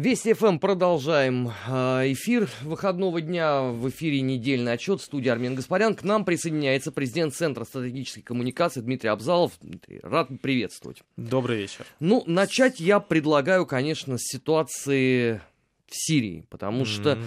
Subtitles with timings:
[0.00, 3.64] Вести ФМ продолжаем а, эфир выходного дня.
[3.64, 5.02] В эфире недельный отчет.
[5.02, 5.94] Студия Армен Гаспарян.
[5.94, 9.52] К нам присоединяется президент Центра стратегической коммуникации Дмитрий Абзалов.
[9.60, 11.02] Дмитрий, рад приветствовать.
[11.18, 11.84] Добрый вечер.
[12.00, 15.42] Ну, начать я предлагаю, конечно, с ситуации
[15.86, 16.86] в Сирии, потому mm-hmm.
[16.86, 17.18] что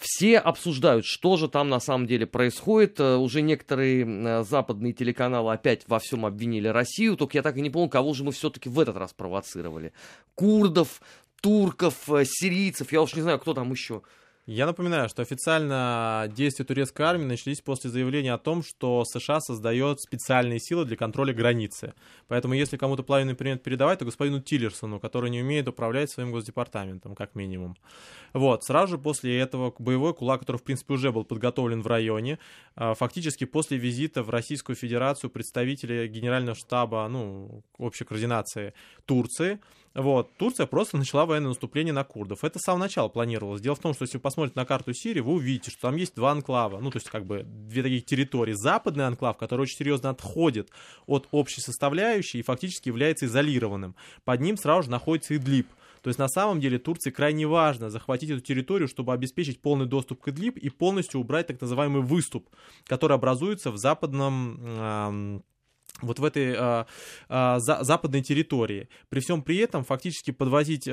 [0.00, 2.98] все обсуждают, что же там на самом деле происходит.
[2.98, 7.70] Э, уже некоторые западные телеканалы опять во всем обвинили Россию, только я так и не
[7.70, 9.92] понял, кого же мы все-таки в этот раз провоцировали.
[10.34, 11.00] Курдов,
[11.40, 14.02] турков, э, сирийцев, я уж не знаю, кто там еще.
[14.50, 20.00] Я напоминаю, что официально действия турецкой армии начались после заявления о том, что США создает
[20.00, 21.92] специальные силы для контроля границы.
[22.28, 27.14] Поэтому если кому-то половину принят передавать, то господину Тиллерсону, который не умеет управлять своим госдепартаментом,
[27.14, 27.76] как минимум.
[28.32, 32.38] Вот, сразу же после этого боевой кулак, который, в принципе, уже был подготовлен в районе,
[32.74, 38.72] а, фактически после визита в Российскую Федерацию представителя Генерального штаба, ну, общей координации
[39.04, 39.60] Турции,
[39.94, 42.44] вот, Турция просто начала военное наступление на курдов.
[42.44, 43.60] Это с самого начала планировалось.
[43.60, 46.14] Дело в том, что если вы посмотрите на карту Сирии, вы увидите, что там есть
[46.14, 48.52] два анклава, ну, то есть как бы две таких территории.
[48.52, 50.70] Западный анклав, который очень серьезно отходит
[51.06, 53.96] от общей составляющей и фактически является изолированным.
[54.24, 55.68] Под ним сразу же находится Идлиб.
[56.02, 60.20] То есть на самом деле Турции крайне важно захватить эту территорию, чтобы обеспечить полный доступ
[60.20, 62.48] к Идлиб и полностью убрать так называемый выступ,
[62.86, 65.42] который образуется в западном
[66.00, 66.84] вот в этой э,
[67.28, 68.88] э, за, западной территории.
[69.08, 70.92] При всем при этом фактически подвозить э,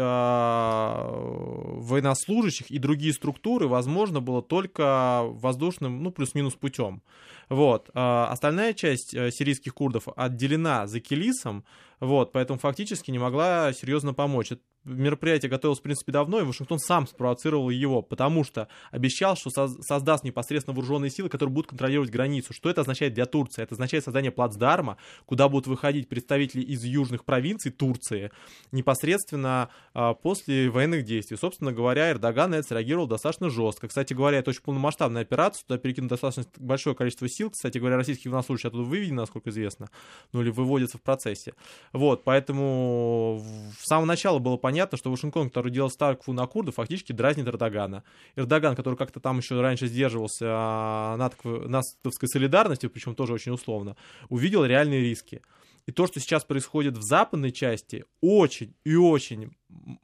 [1.80, 7.02] военнослужащих и другие структуры возможно было только воздушным, ну, плюс-минус путем.
[7.50, 7.90] Вот.
[7.94, 11.66] Э, остальная часть э, сирийских курдов отделена за Килисом,
[12.00, 14.52] вот, поэтому фактически не могла серьезно помочь
[14.86, 20.24] мероприятие готовилось, в принципе, давно, и Вашингтон сам спровоцировал его, потому что обещал, что создаст
[20.24, 22.54] непосредственно вооруженные силы, которые будут контролировать границу.
[22.54, 23.64] Что это означает для Турции?
[23.64, 28.32] Это означает создание плацдарма, куда будут выходить представители из южных провинций Турции
[28.72, 31.38] непосредственно а, после военных действий.
[31.38, 33.88] Собственно говоря, Эрдоган на это среагировал достаточно жестко.
[33.88, 37.50] Кстати говоря, это очень полномасштабная операция, туда перекинут достаточно большое количество сил.
[37.50, 39.90] Кстати говоря, российских военнослужащих оттуда выведены, насколько известно,
[40.32, 41.54] ну или выводятся в процессе.
[41.94, 43.42] Вот, поэтому
[43.80, 48.04] с самого начала было понятно, что Вашингтон, который делал ставку на курдов, фактически дразнит Эрдогана.
[48.36, 53.96] Эрдоган, который как-то там еще раньше сдерживался а, натовской солидарности, причем тоже очень условно,
[54.30, 55.42] увидел реальные риски.
[55.88, 59.56] И то, что сейчас происходит в западной части, очень и очень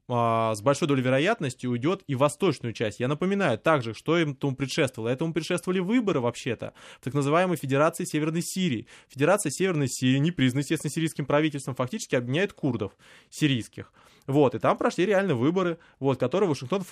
[0.08, 3.00] а, с большой долей вероятности уйдет и в восточную часть.
[3.00, 5.10] Я напоминаю также, что им этому предшествовало.
[5.10, 8.88] Этому предшествовали выборы вообще-то в так называемой Федерации Северной Сирии.
[9.10, 12.96] Федерация Северной Сирии, не признана, естественно, сирийским правительством, фактически объединяет курдов
[13.30, 13.92] сирийских.
[14.28, 16.84] Вот, и там прошли реально выборы, вот, которые Вашингтон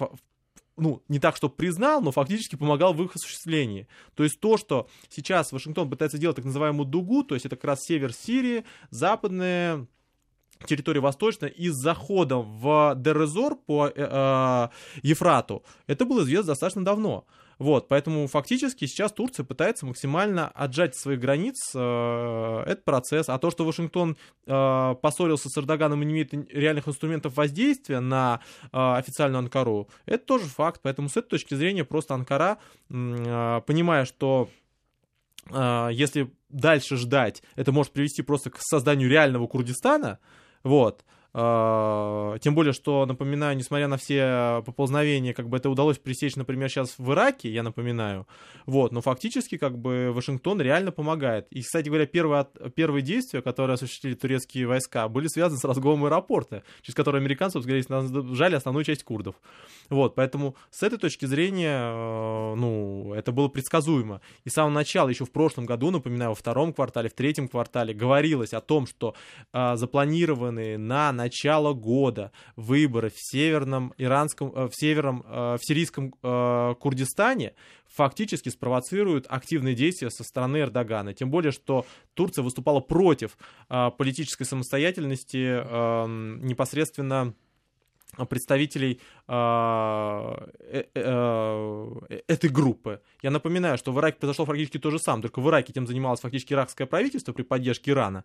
[0.80, 3.88] ну, не так, что признал, но фактически помогал в их осуществлении.
[4.16, 7.66] То есть то, что сейчас Вашингтон пытается делать так называемую дугу, то есть это как
[7.66, 9.88] раз север Сирии, западная
[10.66, 14.70] территория восточная и с заходом в Дерезор по э, э,
[15.04, 17.26] Ефрату, это было известно достаточно давно.
[17.60, 23.28] Вот, поэтому фактически сейчас Турция пытается максимально отжать своих границ э, этот процесс.
[23.28, 24.16] А то, что Вашингтон
[24.48, 30.26] э, поссорился с Эрдоганом и не имеет реальных инструментов воздействия на э, официальную Анкару, это
[30.26, 30.80] тоже факт.
[30.82, 32.60] Поэтому с этой точки зрения просто Анкара,
[32.90, 34.50] э, понимая, что
[35.52, 40.20] э, если дальше ждать, это может привести просто к созданию реального Курдистана,
[40.64, 46.36] вот, а, тем более, что, напоминаю, несмотря на все поползновения, как бы это удалось пресечь,
[46.36, 48.28] например, сейчас в Ираке, я напоминаю,
[48.66, 51.48] вот, но фактически, как бы, Вашингтон реально помогает.
[51.52, 56.64] И, кстати говоря, первые, первые действия, которые осуществили турецкие войска, были связаны с разгромом аэропорта,
[56.82, 57.84] через который американцы, говоря,
[58.34, 59.36] жали основную часть курдов.
[59.90, 64.22] Вот, поэтому с этой точки зрения, э, ну, это было предсказуемо.
[64.46, 67.94] И с самого начала, еще в прошлом году, напоминаю, во втором квартале, в третьем квартале
[67.94, 69.16] говорилось о том, что
[69.54, 76.16] э, запланированные на начало года выборы в северном иранском, э, в северном, э, в сирийском
[76.24, 77.54] э, Курдистане
[77.88, 81.14] фактически спровоцируют активные действия со стороны Эрдогана.
[81.14, 83.38] Тем более, что Турция выступала против
[83.68, 87.34] политической самостоятельности эм, непосредственно
[88.30, 89.02] представителей
[92.30, 93.02] этой группы.
[93.24, 96.20] Я напоминаю, что в Ираке произошло практически то же самое, только в Ираке тем занималось
[96.20, 98.24] фактически иракское правительство при поддержке Ирана,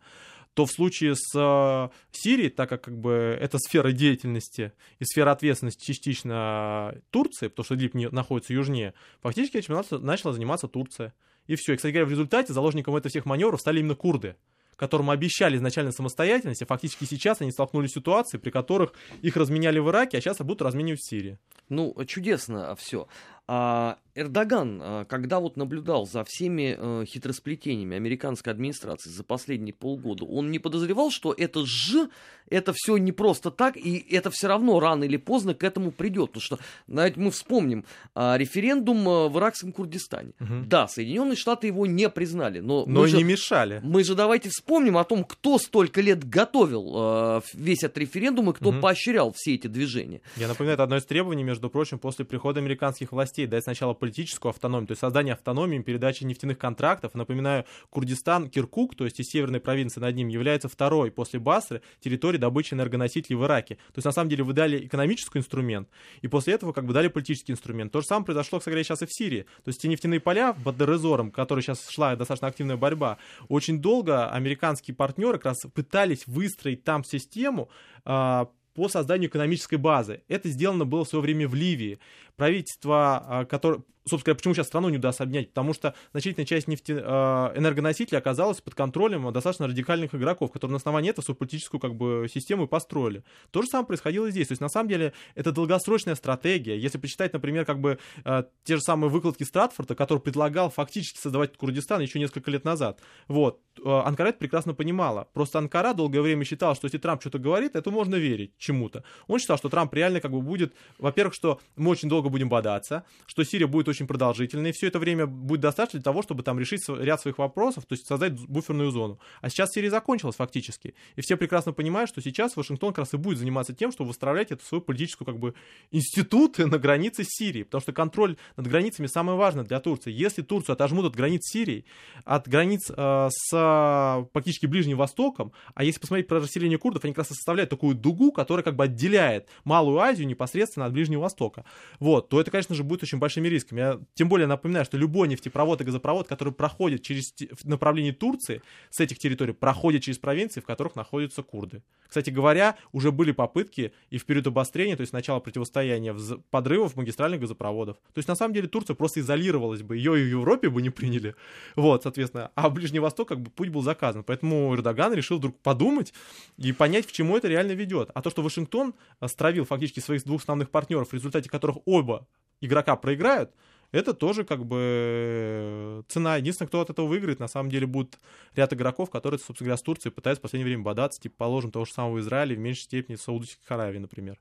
[0.52, 5.32] то в случае с э, Сирией, так как, как бы это сфера деятельности и сфера
[5.32, 8.92] ответственности частично Турции, потому что Идлиб находится южнее,
[9.22, 11.14] фактически этим начала заниматься Турция.
[11.46, 11.74] И все.
[11.74, 14.36] И, кстати говоря, в результате заложником этих всех маневров стали именно курды
[14.76, 18.92] которым обещали изначально самостоятельность, а фактически сейчас они столкнулись с ситуацией, при которых
[19.22, 21.38] их разменяли в Ираке, а сейчас будут разменивать в Сирии.
[21.68, 23.08] Ну, чудесно все.
[23.46, 30.24] А Эрдоган, а, когда вот наблюдал за всеми э, хитросплетениями американской администрации за последние полгода,
[30.24, 32.08] он не подозревал, что это ж,
[32.48, 36.30] это все не просто так, и это все равно рано или поздно к этому придет.
[36.30, 40.32] Потому что, знаете, мы вспомним а, референдум в иракском Курдистане.
[40.38, 40.66] Угу.
[40.66, 42.84] Да, Соединенные Штаты его не признали, но...
[42.86, 43.80] Но же, не мешали.
[43.82, 48.68] Мы же давайте вспомним о том, кто столько лет готовил весь этот референдум и кто
[48.68, 48.80] угу.
[48.80, 50.20] поощрял все эти движения.
[50.36, 54.50] Я напоминаю, это одно из требований, между прочим, после прихода американских властей, дать сначала политическую
[54.50, 57.14] автономию, то есть создание автономии, передачи нефтяных контрактов.
[57.14, 62.40] Напоминаю, Курдистан, Киркук, то есть из северной провинции над ним, является второй после Басры территорией
[62.40, 63.74] добычи энергоносителей в Ираке.
[63.74, 65.88] То есть на самом деле вы дали экономический инструмент,
[66.22, 67.92] и после этого как бы дали политический инструмент.
[67.92, 69.42] То же самое произошло, кстати сейчас и в Сирии.
[69.64, 74.30] То есть те нефтяные поля под Дерезором, которые сейчас шла достаточно активная борьба, очень долго
[74.30, 77.68] американские партнеры как раз пытались выстроить там систему,
[78.04, 80.22] а, по созданию экономической базы.
[80.28, 81.98] Это сделано было в свое время в Ливии.
[82.36, 85.50] Правительство, а, которое, собственно почему сейчас страну не удастся обнять?
[85.50, 90.78] Потому что значительная часть нефти, э, энергоносителей оказалась под контролем достаточно радикальных игроков, которые на
[90.78, 93.24] основании этого свою политическую как бы, систему и построили.
[93.50, 94.48] То же самое происходило и здесь.
[94.48, 96.78] То есть, на самом деле, это долгосрочная стратегия.
[96.78, 101.56] Если почитать, например, как бы э, те же самые выкладки Стратфорда, который предлагал фактически создавать
[101.56, 105.28] Курдистан еще несколько лет назад, вот, Анкара это прекрасно понимала.
[105.32, 109.04] Просто Анкара долгое время считала, что если Трамп что-то говорит, это можно верить чему-то.
[109.26, 113.04] Он считал, что Трамп реально как бы будет, во-первых, что мы очень долго будем бодаться,
[113.26, 116.58] что Сирия будет очень продолжительной, и все это время будет достаточно для того, чтобы там
[116.58, 119.18] решить ряд своих вопросов, то есть создать буферную зону.
[119.40, 120.94] А сейчас Сирия закончилась фактически.
[121.16, 124.52] И все прекрасно понимают, что сейчас Вашингтон как раз и будет заниматься тем, чтобы выстраивать
[124.52, 125.54] эту свою политическую как бы
[125.90, 127.62] институт на границе Сирии.
[127.62, 130.12] Потому что контроль над границами самое важное для Турции.
[130.12, 131.84] Если Турцию отожмут от границ Сирии,
[132.24, 137.18] от границ э, с практически Ближним Востоком, а если посмотреть про расселение курдов, они как
[137.18, 141.64] раз составляют такую дугу, которая как бы отделяет Малую Азию непосредственно от Ближнего Востока.
[141.98, 143.80] Вот, то это, конечно же, будет очень большими рисками.
[143.80, 147.34] Я тем более напоминаю, что любой нефтепровод и газопровод, который проходит через
[147.64, 151.82] направление Турции, с этих территорий, проходит через провинции, в которых находятся курды.
[152.08, 156.14] Кстати говоря, уже были попытки и в период обострения, то есть начала противостояния
[156.50, 157.96] подрывов магистральных газопроводов.
[158.12, 160.90] То есть, на самом деле, Турция просто изолировалась бы, ее и в Европе бы не
[160.90, 161.34] приняли.
[161.74, 162.50] Вот, соответственно.
[162.54, 164.22] А Ближний Восток, как бы, путь был заказан.
[164.22, 166.12] Поэтому Эрдоган решил вдруг подумать
[166.56, 168.10] и понять, к чему это реально ведет.
[168.14, 168.94] А то, что Вашингтон
[169.26, 172.26] стравил фактически своих двух основных партнеров, в результате которых оба
[172.60, 173.50] игрока проиграют,
[173.92, 176.36] это тоже как бы цена.
[176.36, 178.18] Единственное, кто от этого выиграет, на самом деле, будет
[178.54, 181.84] ряд игроков, которые, собственно говоря, с Турцией пытаются в последнее время бодаться, типа, положим, того
[181.84, 184.40] же самого Израиля, в меньшей степени Саудовской Аравии, например.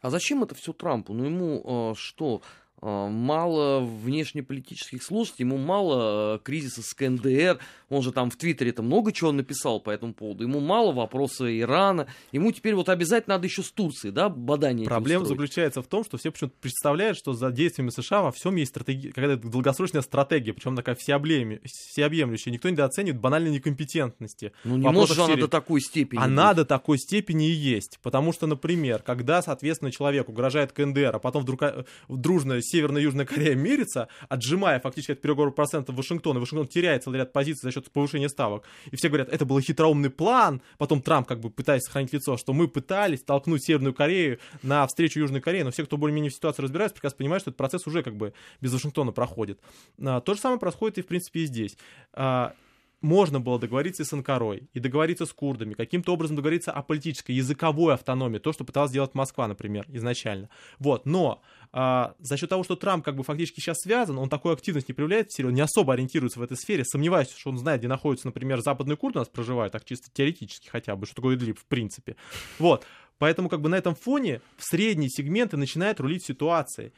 [0.00, 1.12] А зачем это все Трампу?
[1.12, 2.42] Ну ему э, что?
[2.80, 7.58] А, мало внешнеполитических служб, ему мало э, кризиса с КНДР,
[7.88, 11.58] он же там в Твиттере там много чего написал по этому поводу, ему мало вопроса
[11.58, 16.04] Ирана, ему теперь вот обязательно надо еще с Турцией, да, бадание Проблема заключается в том,
[16.04, 20.52] что все почему-то представляют, что за действиями США во всем есть стратегия, какая-то долгосрочная стратегия,
[20.52, 24.52] причем такая всеобъемлющая, никто недооценивает банальной некомпетентности.
[24.62, 26.58] Ну не может же она до такой степени Она быть.
[26.58, 31.42] до такой степени и есть, потому что, например, когда, соответственно, человек угрожает КНДР, а потом
[31.42, 36.40] вдруг э, дружно Северная и Южная Корея мирятся, отжимая фактически от переговоров процентов Вашингтона.
[36.40, 38.64] Вашингтон теряет целый ряд позиций за счет повышения ставок.
[38.90, 40.62] И все говорят, это был хитроумный план.
[40.78, 45.20] Потом Трамп как бы пытается сохранить лицо, что мы пытались толкнуть Северную Корею на встречу
[45.20, 45.62] Южной Кореи.
[45.62, 48.32] Но все, кто более-менее в ситуации разбирается, прекрасно понимают, что этот процесс уже как бы
[48.60, 49.60] без Вашингтона проходит.
[50.00, 51.76] А, то же самое происходит и, в принципе, и здесь
[52.12, 52.54] а,
[53.00, 57.32] можно было договориться и с Анкарой, и договориться с курдами, каким-то образом договориться о политической,
[57.32, 60.48] языковой автономии, то, что пыталась сделать Москва, например, изначально.
[60.78, 61.40] Вот, но
[61.72, 64.94] а, за счет того, что Трамп как бы фактически сейчас связан, он такой активность не
[64.94, 68.60] проявляет он не особо ориентируется в этой сфере, сомневаюсь, что он знает, где находится, например,
[68.60, 72.16] западные курды у нас проживают, так чисто теоретически хотя бы, что такое Идлиб в принципе.
[72.58, 72.86] Вот,
[73.18, 76.92] поэтому как бы на этом фоне в средние сегменты начинает рулить ситуация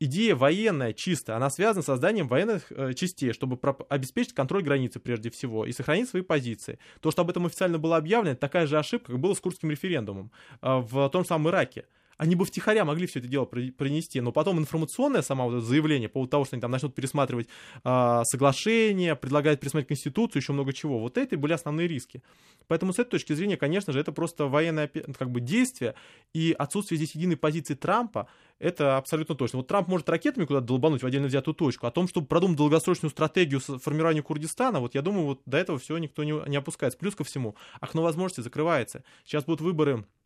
[0.00, 5.30] идея военная чисто, она связана с созданием военных э, частей, чтобы обеспечить контроль границы прежде
[5.30, 6.78] всего и сохранить свои позиции.
[7.00, 9.70] То, что об этом официально было объявлено, это такая же ошибка, как было с курдским
[9.70, 11.84] референдумом э, в том самом Ираке
[12.20, 16.14] они бы втихаря могли все это дело принести, но потом информационное само вот заявление по
[16.14, 17.48] поводу того, что они там начнут пересматривать
[17.82, 22.22] э, соглашения, предлагают пересмотреть Конституцию, еще много чего, вот это и были основные риски.
[22.68, 25.94] Поэтому с этой точки зрения, конечно же, это просто военное как бы, действие,
[26.34, 29.60] и отсутствие здесь единой позиции Трампа, это абсолютно точно.
[29.60, 31.86] Вот Трамп может ракетами куда-то долбануть в отдельно взятую точку.
[31.86, 35.96] О том, чтобы продумать долгосрочную стратегию формирования Курдистана, вот я думаю, вот до этого все
[35.96, 36.98] никто не, не опускается.
[36.98, 39.04] Плюс ко всему, окно возможностей закрывается.
[39.24, 40.19] Сейчас будут выборы а,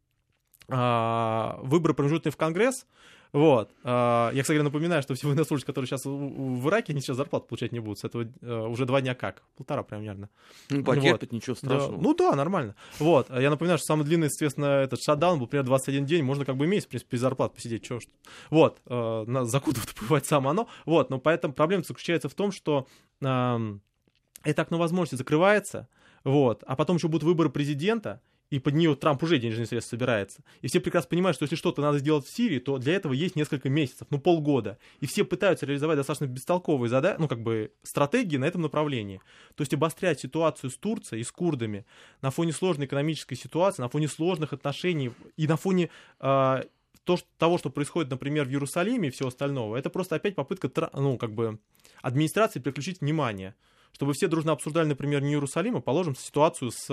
[0.68, 2.86] выборы промежуточные в Конгресс,
[3.32, 3.72] вот.
[3.82, 7.80] Я, кстати, напоминаю, что все военнослужащие, которые сейчас в Ираке, они сейчас зарплату получать не
[7.80, 7.98] будут.
[7.98, 8.28] С этого
[8.68, 9.42] уже два дня как?
[9.56, 10.30] Полтора примерно.
[10.70, 11.32] Ну, потерпит, вот.
[11.32, 11.96] ничего страшного.
[11.96, 12.00] Да.
[12.00, 12.76] Ну да, нормально.
[13.00, 13.28] Вот.
[13.30, 16.22] Я напоминаю, что самый длинный, естественно, этот шатдаун был примерно 21 день.
[16.22, 17.82] Можно как бы месяц, в принципе, без зарплаты посидеть.
[17.82, 18.12] Чего что.
[18.50, 18.80] Вот.
[18.86, 20.68] На закутывать бывает само оно.
[20.86, 21.10] Вот.
[21.10, 22.86] Но поэтому проблема заключается в том, что
[23.20, 25.88] это окно возможности закрывается,
[26.22, 28.20] вот, а потом еще будут выборы президента,
[28.54, 30.44] и под нее Трамп уже денежные средства собирается.
[30.62, 33.34] И все прекрасно понимают, что если что-то надо сделать в Сирии, то для этого есть
[33.34, 34.78] несколько месяцев, ну полгода.
[35.00, 39.20] И все пытаются реализовать достаточно бестолковые задачи, ну как бы стратегии на этом направлении.
[39.56, 41.84] То есть обострять ситуацию с Турцией и с курдами
[42.22, 46.62] на фоне сложной экономической ситуации, на фоне сложных отношений и на фоне э,
[47.02, 50.70] то, что, того, что происходит, например, в Иерусалиме и всего остального, это просто опять попытка,
[50.92, 51.58] ну как бы
[52.02, 53.56] администрации переключить внимание
[53.94, 56.88] чтобы все дружно обсуждали, например, не Иерусалим, а положим ситуацию с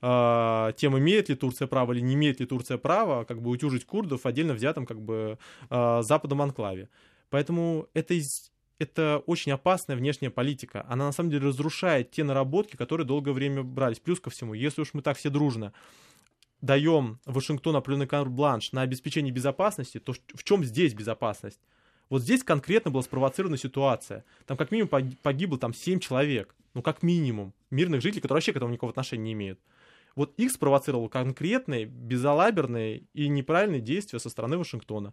[0.00, 3.84] э, тем, имеет ли Турция право или не имеет ли Турция право как бы утюжить
[3.84, 5.38] курдов отдельно взятом как бы
[5.68, 6.88] э, западном анклаве.
[7.30, 10.84] Поэтому это из это очень опасная внешняя политика.
[10.88, 14.00] Она на самом деле разрушает те наработки, которые долгое время брались.
[14.00, 15.72] Плюс ко всему, если уж мы так все дружно
[16.60, 21.60] даем Вашингтону определенный карт-бланш на обеспечение безопасности, то в чем здесь безопасность?
[22.08, 24.24] Вот здесь конкретно была спровоцирована ситуация.
[24.46, 26.54] Там как минимум погибло там 7 человек.
[26.74, 27.52] Ну, как минимум.
[27.70, 29.60] Мирных жителей, которые вообще к этому никакого отношения не имеют.
[30.14, 35.12] Вот их спровоцировало конкретные, безалаберные и неправильные действия со стороны Вашингтона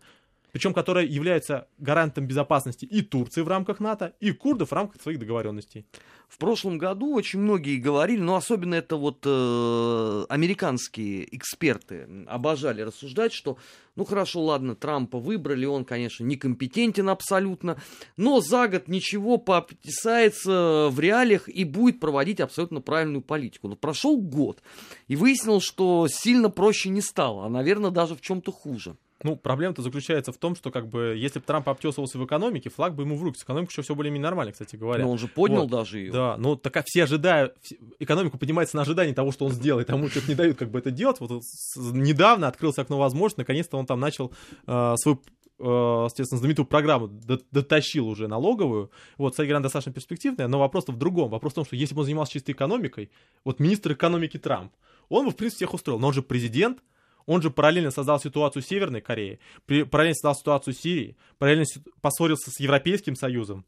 [0.54, 5.20] причем которая является гарантом безопасности и Турции в рамках НАТО, и курдов в рамках своих
[5.20, 5.86] договоренностей.
[6.30, 13.34] В прошлом году очень многие говорили, но особенно это вот э, американские эксперты обожали рассуждать,
[13.34, 13.58] что
[13.96, 17.78] ну хорошо, ладно, Трампа выбрали, он, конечно, некомпетентен абсолютно,
[18.16, 23.68] но за год ничего пописается в реалиях и будет проводить абсолютно правильную политику.
[23.68, 24.62] Но прошел год,
[25.08, 28.96] и выяснилось, что сильно проще не стало, а, наверное, даже в чем-то хуже.
[29.24, 32.96] Ну, проблема-то заключается в том, что, как бы, если бы Трамп обтесывался в экономике, флаг
[32.96, 33.39] бы ему в руки.
[33.39, 35.03] С экономикой еще все более-менее нормально, кстати говоря.
[35.03, 35.72] Но он же поднял вот.
[35.72, 36.12] даже ее.
[36.12, 37.56] Да, ну, так как все ожидают,
[38.00, 40.92] экономику поднимается на ожидании того, что он сделает, тому что не дают как бы это
[40.92, 41.20] делать.
[41.20, 41.44] Вот
[41.75, 44.32] недавно открылось окно возможности, наконец-то он там начал
[44.68, 45.15] э, свой
[45.60, 48.92] э, соответственно, знаменитую программу дотащил уже налоговую.
[49.18, 51.30] Вот, кстати говоря, достаточно перспективная, но вопрос в другом.
[51.30, 53.10] Вопрос в том, что если бы он занимался чистой экономикой,
[53.44, 54.72] вот министр экономики Трамп,
[55.10, 56.00] он бы, в принципе, всех устроил.
[56.00, 56.80] Но он же президент,
[57.25, 61.65] он же параллельно создал ситуацию Северной Корее, параллельно создал ситуацию Сирии, параллельно
[62.01, 63.65] поссорился с Европейским Союзом,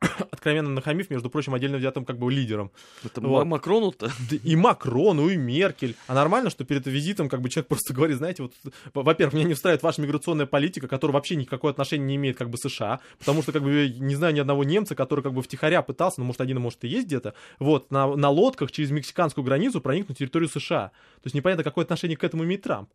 [0.30, 2.70] откровенно нахамив, между прочим, отдельно взятым как бы лидером.
[3.04, 3.44] Это вот.
[3.44, 4.10] Макрону-то?
[4.44, 5.94] И Макрону, и Меркель.
[6.06, 8.54] А нормально, что перед визитом как бы человек просто говорит, знаете, вот,
[8.94, 12.56] во-первых, меня не устраивает ваша миграционная политика, которая вообще никакого отношения не имеет как бы
[12.56, 16.20] США, потому что как бы не знаю ни одного немца, который как бы втихаря пытался,
[16.20, 20.10] ну, может, один, может, и есть где-то, вот, на, на лодках через мексиканскую границу проникнуть
[20.10, 20.88] на территорию США.
[21.16, 22.88] То есть непонятно, какое отношение к этому имеет Трамп.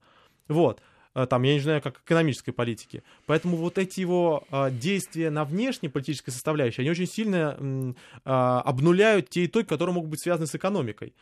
[0.47, 0.81] Вот.
[1.15, 3.01] Э, там, я не знаю, как экономической политики.
[3.25, 9.29] Поэтому вот эти его э, действия на внешней политической составляющей, они очень сильно э, обнуляют
[9.29, 11.13] те итоги, которые могут быть связаны с экономикой.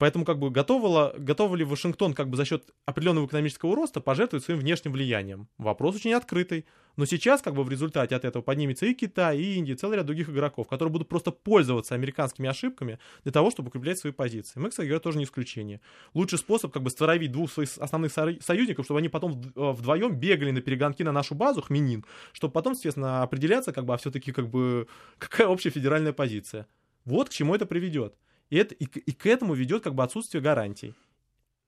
[0.00, 4.42] Поэтому как бы готов, готов ли Вашингтон как бы за счет определенного экономического роста пожертвовать
[4.42, 5.46] своим внешним влиянием?
[5.58, 6.64] Вопрос очень открытый.
[6.96, 10.06] Но сейчас как бы в результате от этого поднимется и Китай, и Индия, целый ряд
[10.06, 14.58] других игроков, которые будут просто пользоваться американскими ошибками для того, чтобы укреплять свои позиции.
[14.58, 15.82] Мы, кстати говоря, тоже не исключение.
[16.14, 20.50] Лучший способ как бы створовить двух своих основных союзников, чтобы они потом э, вдвоем бегали
[20.50, 24.48] на перегонки на нашу базу, Хминин, чтобы потом, естественно, определяться, как бы, а все-таки как
[24.48, 24.88] бы
[25.18, 26.66] какая общая федеральная позиция.
[27.04, 28.14] Вот к чему это приведет.
[28.50, 30.94] И, это, и, и к этому ведет как бы отсутствие гарантий.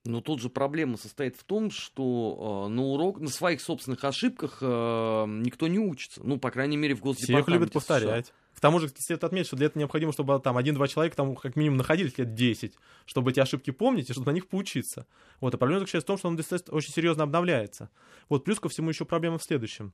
[0.04, 4.58] Но тут же проблема состоит в том, что э, на урок, на своих собственных ошибках
[4.60, 6.20] э, никто не учится.
[6.24, 8.26] Ну, по крайней мере, в Госдепартаменте Все их любят повторять.
[8.26, 8.34] США.
[8.56, 11.54] К тому же, следует отметить, что для этого необходимо, чтобы там один-два человека там как
[11.54, 12.74] минимум находились лет 10,
[13.06, 15.06] чтобы эти ошибки помнить и чтобы на них поучиться.
[15.40, 16.38] Вот, а проблема заключается в том, что он
[16.76, 17.88] очень серьезно обновляется.
[18.28, 19.92] Вот, плюс ко всему еще проблема в следующем.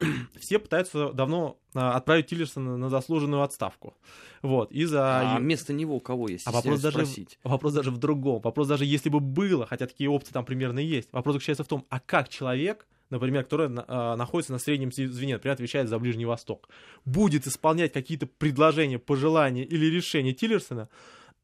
[0.38, 3.96] все пытаются давно а, отправить Тиллерсона на заслуженную отставку.
[4.42, 5.36] Вот, из-за...
[5.36, 6.46] А вместо него кого есть?
[6.46, 7.38] А вопрос даже, спросить.
[7.44, 8.40] вопрос даже в другом.
[8.40, 11.08] Вопрос даже если бы было, хотя такие опции там примерно есть.
[11.12, 15.54] Вопрос заключается в том, а как человек, например, который а, находится на среднем звене, например,
[15.54, 16.68] отвечает за Ближний Восток,
[17.04, 20.88] будет исполнять какие-то предложения, пожелания или решения Тиллерсона,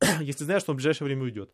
[0.21, 1.51] если знаешь, что он в ближайшее время уйдет?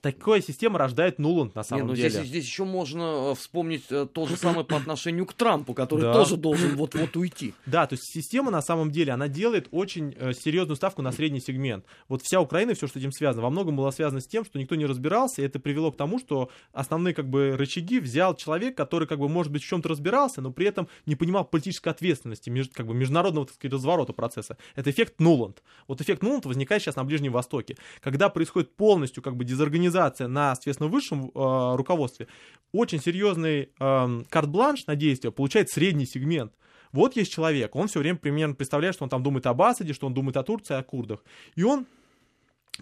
[0.00, 2.10] Такая система рождает Нуланд на самом Не, ну деле.
[2.10, 6.02] Здесь, здесь еще можно э, вспомнить э, то же самое по отношению к Трампу, который
[6.02, 6.12] да.
[6.12, 7.54] тоже должен вот-вот уйти.
[7.66, 11.40] Да, то есть система на самом деле, она делает очень э, серьезную ставку на средний
[11.40, 11.84] сегмент.
[12.08, 14.58] Вот вся Украина, все, что с этим связано, во многом было связано с тем, что
[14.58, 18.76] никто не разбирался, и это привело к тому, что основные как бы рычаги взял человек,
[18.76, 22.52] который как бы, может быть, в чем-то разбирался, но при этом не понимал политической ответственности,
[22.74, 24.56] как бы международного, так сказать, разворота процесса.
[24.76, 25.62] Это эффект Нуланд.
[25.88, 27.76] Вот эффект Нуланд возникает сейчас на Ближнем Востоке.
[28.00, 32.28] Когда происходит полностью как бы дезорганизация дезорганизация на, соответственно, высшем э, руководстве,
[32.72, 36.52] очень серьезный э, карт-бланш на действие получает средний сегмент.
[36.92, 40.06] Вот есть человек, он все время примерно представляет, что он там думает об Асаде, что
[40.06, 41.24] он думает о Турции, о курдах.
[41.56, 41.86] И он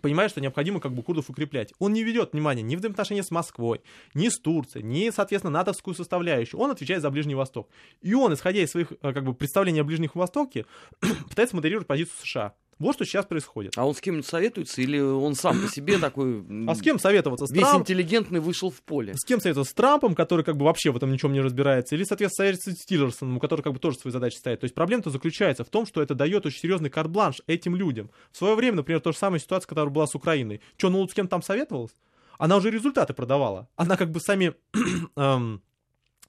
[0.01, 1.73] понимает, что необходимо как бы курдов укреплять.
[1.79, 3.81] Он не ведет внимания ни в отношении с Москвой,
[4.15, 6.61] ни с Турцией, ни, соответственно, натовскую составляющую.
[6.61, 7.69] Он отвечает за Ближний Восток.
[8.01, 10.67] И он, исходя из своих э, как бы, представлений о Ближнем Востоке,
[11.29, 12.55] пытается модерировать позицию США.
[12.83, 13.75] Вот что сейчас происходит.
[13.77, 16.45] А он с кем-нибудь советуется или он сам по себе такой...
[16.67, 17.47] А с кем советоваться?
[17.47, 17.83] С весь Трамп...
[17.83, 19.15] интеллигентный вышел в поле.
[19.15, 19.71] С кем советоваться?
[19.71, 22.85] С Трампом, который как бы вообще в этом ничем не разбирается, или, соответственно, советоваться с
[22.85, 24.61] Тиллерсоном, который как бы тоже свои задачи ставит.
[24.61, 28.11] То есть проблема-то заключается в том, что это дает очень серьезный карт-бланш этим людям.
[28.33, 30.61] В свое время, например, та же самая ситуация, которая была с Украиной.
[30.77, 31.95] Что, ну с кем там советовалась?
[32.39, 33.69] Она уже результаты продавала.
[33.77, 34.55] Она как бы сами
[35.17, 35.63] эм,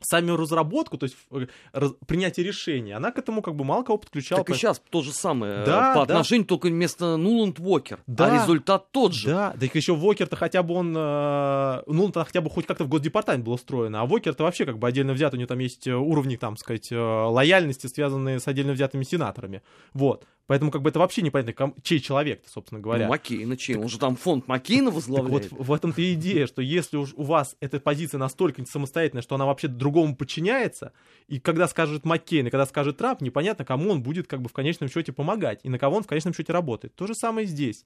[0.02, 3.98] сами разработку, то есть э, раз, принятие решения, она к этому как бы мало кого
[3.98, 4.44] подключала.
[4.44, 5.66] Так и сейчас то же самое.
[5.66, 6.16] Да, по да.
[6.16, 8.00] отношению только вместо Нуланд Вокер.
[8.00, 9.30] А да, а результат тот же.
[9.30, 13.44] Да, да еще Вокер-то хотя бы он, э, Нуланд хотя бы хоть как-то в Госдепартамент
[13.44, 16.36] был устроен, а Вокер-то вообще как бы отдельно взят, у него там есть э, уровни,
[16.36, 19.62] там, сказать, лояльности, связанные с отдельно взятыми сенаторами.
[19.94, 20.26] Вот.
[20.46, 23.06] Поэтому как бы это вообще непонятно, чей человек, собственно говоря.
[23.06, 23.76] Ну, Маккейна чей?
[23.76, 25.52] Так, Он же там фонд Маккейна возглавляет.
[25.52, 29.36] Вот в этом-то и идея, что если уж у вас эта позиция настолько самостоятельная, что
[29.36, 30.92] она вообще другому подчиняется,
[31.28, 34.54] и когда скажет Маккейн, и когда скажет Трамп, непонятно, кому он будет как бы в
[34.54, 36.94] конечном счете помогать, и на кого он в конечном счете работает.
[36.96, 37.86] То же самое здесь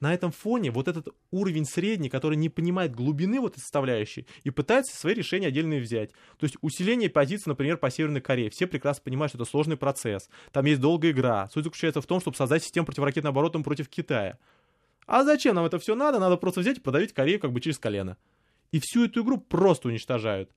[0.00, 4.50] на этом фоне вот этот уровень средний, который не понимает глубины вот этой составляющей и
[4.50, 6.10] пытается свои решения отдельные взять.
[6.38, 8.50] То есть усиление позиции, например, по Северной Корее.
[8.50, 10.28] Все прекрасно понимают, что это сложный процесс.
[10.52, 11.48] Там есть долгая игра.
[11.52, 14.38] Суть заключается в том, чтобы создать систему противоракетного оборота против Китая.
[15.06, 16.18] А зачем нам это все надо?
[16.18, 18.16] Надо просто взять и подавить Корею как бы через колено.
[18.72, 20.50] И всю эту игру просто уничтожают.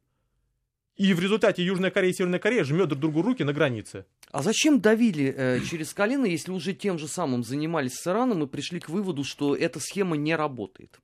[1.02, 4.06] И в результате Южная Корея и Северная Корея жмет друг другу руки на границе.
[4.30, 8.46] А зачем давили э, через колено, если уже тем же самым занимались с Ираном и
[8.46, 11.00] пришли к выводу, что эта схема не работает?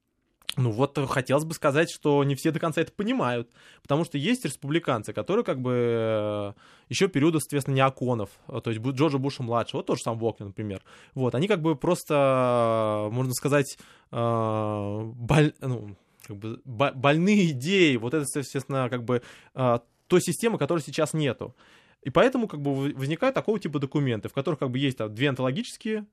[0.56, 3.50] Ну вот хотелось бы сказать, что не все до конца это понимают,
[3.82, 6.54] потому что есть республиканцы, которые как бы э,
[6.90, 10.84] еще периода, соответственно, неоконов, э, то есть Джорджа Буша младшего, вот тоже сам Вокли, например,
[11.16, 13.80] вот, они как бы просто, можно сказать,
[14.12, 15.96] э, боль, ну,
[16.28, 19.22] как бы больные идеи, вот это, естественно, как бы
[19.54, 21.56] а, той системы, которой сейчас нету.
[22.04, 25.30] И поэтому как бы возникают такого типа документы, в которых как бы есть там, две
[25.30, 26.06] онтологические,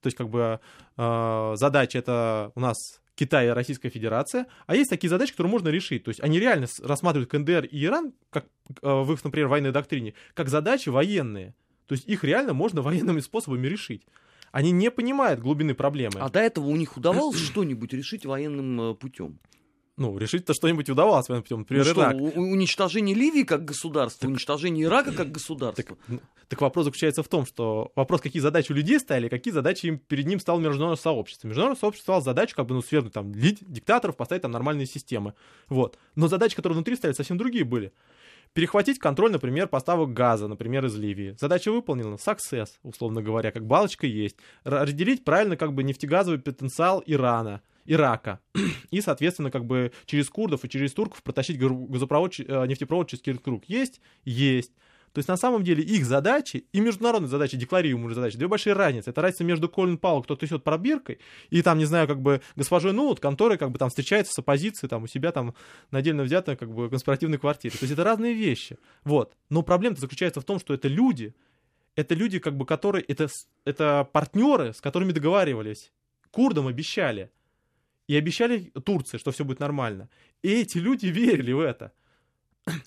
[0.00, 0.60] то есть как бы
[0.96, 5.68] э, задачи это у нас Китай и Российская Федерация, а есть такие задачи, которые можно
[5.68, 6.04] решить.
[6.04, 8.46] То есть они реально рассматривают КНДР и Иран, как
[8.82, 11.54] э, в их, например, военной доктрине, как задачи военные.
[11.86, 14.06] То есть их реально можно военными способами решить.
[14.50, 16.20] Они не понимают глубины проблемы.
[16.20, 19.38] А до этого у них удавалось что-нибудь решить военным э, путем?
[19.96, 21.28] Ну, решить-то что-нибудь удавалось.
[21.28, 22.14] Например, ну, Ирак.
[22.14, 25.84] Что, уничтожение Ливии как государства, так, уничтожение Ирака как государства.
[25.84, 29.52] Так, ну, так вопрос заключается в том, что вопрос, какие задачи у людей стояли, какие
[29.52, 31.46] задачи им, перед ним стало международное сообщество.
[31.46, 35.34] Международное сообщество стало задачу, как бы, ну, свергнуть там диктаторов, поставить там нормальные системы.
[35.68, 35.98] Вот.
[36.14, 37.92] Но задачи, которые внутри стояли, совсем другие были.
[38.54, 41.34] Перехватить контроль, например, поставок газа, например, из Ливии.
[41.40, 44.36] Задача выполнена, success, условно говоря, как балочка есть.
[44.64, 48.40] Разделить правильно как бы нефтегазовый потенциал Ирана Ирака.
[48.90, 53.64] И, соответственно, как бы через курдов и через турков протащить газопровод, э, нефтепровод через Киркрук.
[53.66, 54.00] Есть?
[54.24, 54.72] Есть.
[55.12, 59.10] То есть, на самом деле, их задачи и международные задачи, декларируемые задачи, две большие разницы.
[59.10, 61.18] Это разница между Колин Пауэлл, кто трясет пробиркой,
[61.50, 64.88] и там, не знаю, как бы госпожой Ноут, которая как бы там встречается с оппозицией
[64.88, 65.54] там у себя там
[65.90, 67.76] на отдельно взятой как бы конспиративной квартире.
[67.76, 68.78] То есть, это разные вещи.
[69.04, 69.36] Вот.
[69.50, 71.34] Но проблема заключается в том, что это люди,
[71.94, 73.28] это люди, как бы, которые, это,
[73.66, 75.92] это партнеры, с которыми договаривались.
[76.30, 77.30] Курдам обещали–
[78.08, 80.08] и обещали Турции, что все будет нормально.
[80.42, 81.92] И эти люди верили в это.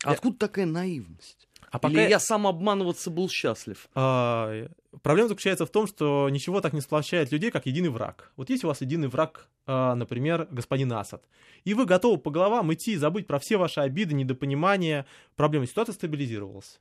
[0.04, 1.48] Откуда такая наивность?
[1.72, 1.94] А пока...
[1.94, 3.90] Или я сам обманываться был счастлив?
[3.96, 4.68] А,
[5.02, 8.32] проблема заключается в том, что ничего так не сплощает людей, как единый враг.
[8.38, 11.28] Вот есть у вас единый враг, а, например, господин Асад,
[11.66, 15.68] и вы готовы по головам идти и забыть про все ваши обиды, недопонимания, проблемы.
[15.68, 16.80] Ситуация стабилизировалась.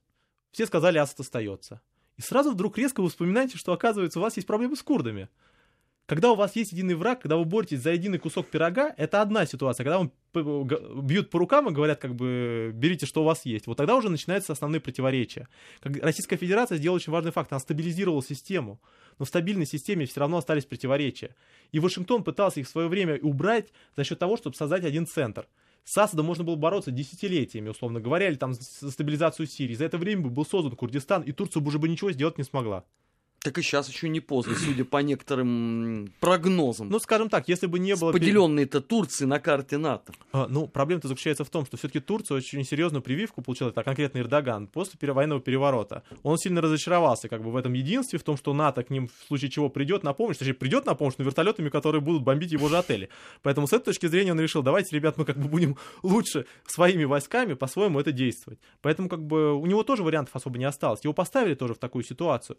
[0.53, 1.81] Все сказали, Асад остается.
[2.17, 5.29] И сразу вдруг резко вы вспоминаете, что, оказывается, у вас есть проблемы с курдами.
[6.07, 9.47] Когда у вас есть единый враг, когда вы боретесь за единый кусок пирога, это одна
[9.47, 9.85] ситуация.
[9.85, 10.13] Когда вам
[11.03, 13.67] бьют по рукам и говорят, как бы, берите, что у вас есть.
[13.67, 15.49] Вот тогда уже начинаются основные противоречия.
[15.81, 17.53] Как Российская Федерация сделала очень важный факт.
[17.53, 18.81] Она стабилизировала систему.
[19.19, 21.35] Но в стабильной системе все равно остались противоречия.
[21.73, 25.47] И Вашингтон пытался их в свое время убрать за счет того, чтобы создать один центр.
[25.85, 29.75] С Асадом можно было бороться десятилетиями, условно говоря, или там за стабилизацию Сирии.
[29.75, 32.85] За это время был создан Курдистан, и Турция бы уже бы ничего сделать не смогла.
[33.45, 36.89] Так и сейчас еще не поздно, судя по некоторым прогнозам.
[36.89, 38.11] Ну, скажем так, если бы не было...
[38.11, 40.15] Поделенной-то Турции на карте НАТО.
[40.33, 44.21] А, ну, проблема-то заключается в том, что все-таки Турция очень серьезную прививку получила, это конкретно
[44.21, 46.05] Эрдоган, после военного переворота.
[46.23, 49.27] Он сильно разочаровался как бы в этом единстве, в том, что НАТО к ним в
[49.27, 52.71] случае чего придет на помощь, точнее, придет на помощь, но вертолетами, которые будут бомбить его
[52.71, 53.11] же отели.
[53.43, 57.05] Поэтому с этой точки зрения он решил, давайте, ребят, мы как бы будем лучше своими
[57.05, 58.59] войсками по-своему это действовать.
[58.81, 61.05] Поэтому как бы у него тоже вариантов особо не осталось.
[61.05, 62.57] Его поставили тоже в такую ситуацию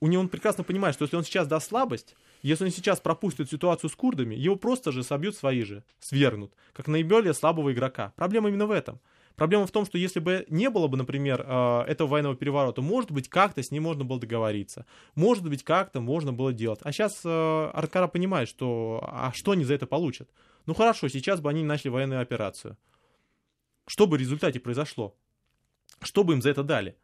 [0.00, 3.50] у него он прекрасно понимает, что если он сейчас даст слабость, если он сейчас пропустит
[3.50, 8.12] ситуацию с курдами, его просто же собьют свои же, свергнут, как наиболее слабого игрока.
[8.16, 9.00] Проблема именно в этом.
[9.38, 13.12] Проблема в том, что если бы не было бы, например, э, этого военного переворота, может
[13.12, 14.84] быть, как-то с ним можно было договориться.
[15.14, 16.80] Может быть, как-то можно было делать.
[16.82, 20.28] А сейчас э, Аркара понимает, что а что они за это получат?
[20.66, 22.76] Ну хорошо, сейчас бы они начали военную операцию.
[23.86, 25.14] Что бы в результате произошло?
[26.02, 26.96] Что бы им за это дали?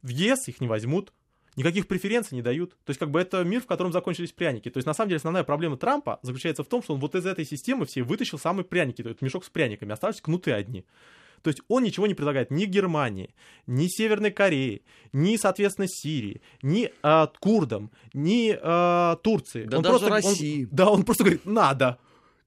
[0.00, 1.12] В ЕС их не возьмут,
[1.56, 2.70] никаких преференций не дают.
[2.84, 4.70] То есть, как бы это мир, в котором закончились пряники.
[4.70, 7.26] То есть, на самом деле, основная проблема Трампа заключается в том, что он вот из
[7.26, 10.84] этой системы все вытащил самые пряники, то есть мешок с пряниками, остались кнуты одни.
[11.42, 13.34] То есть он ничего не предлагает ни Германии,
[13.66, 19.64] ни Северной Корее, ни, соответственно, Сирии, ни э, курдам, ни э, Турции.
[19.64, 20.64] Да он даже просто, России.
[20.64, 21.98] Он, да, он просто говорит, надо.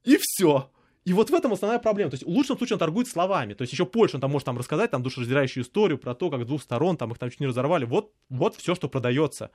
[0.04, 0.70] И все.
[1.06, 2.10] И вот в этом основная проблема.
[2.10, 3.54] То есть в лучшем случае он торгует словами.
[3.54, 6.42] То есть еще Польша, он там может там рассказать там душераздирающую историю про то, как
[6.42, 7.84] с двух сторон там их там чуть не разорвали.
[7.84, 9.50] Вот, вот все, что продается.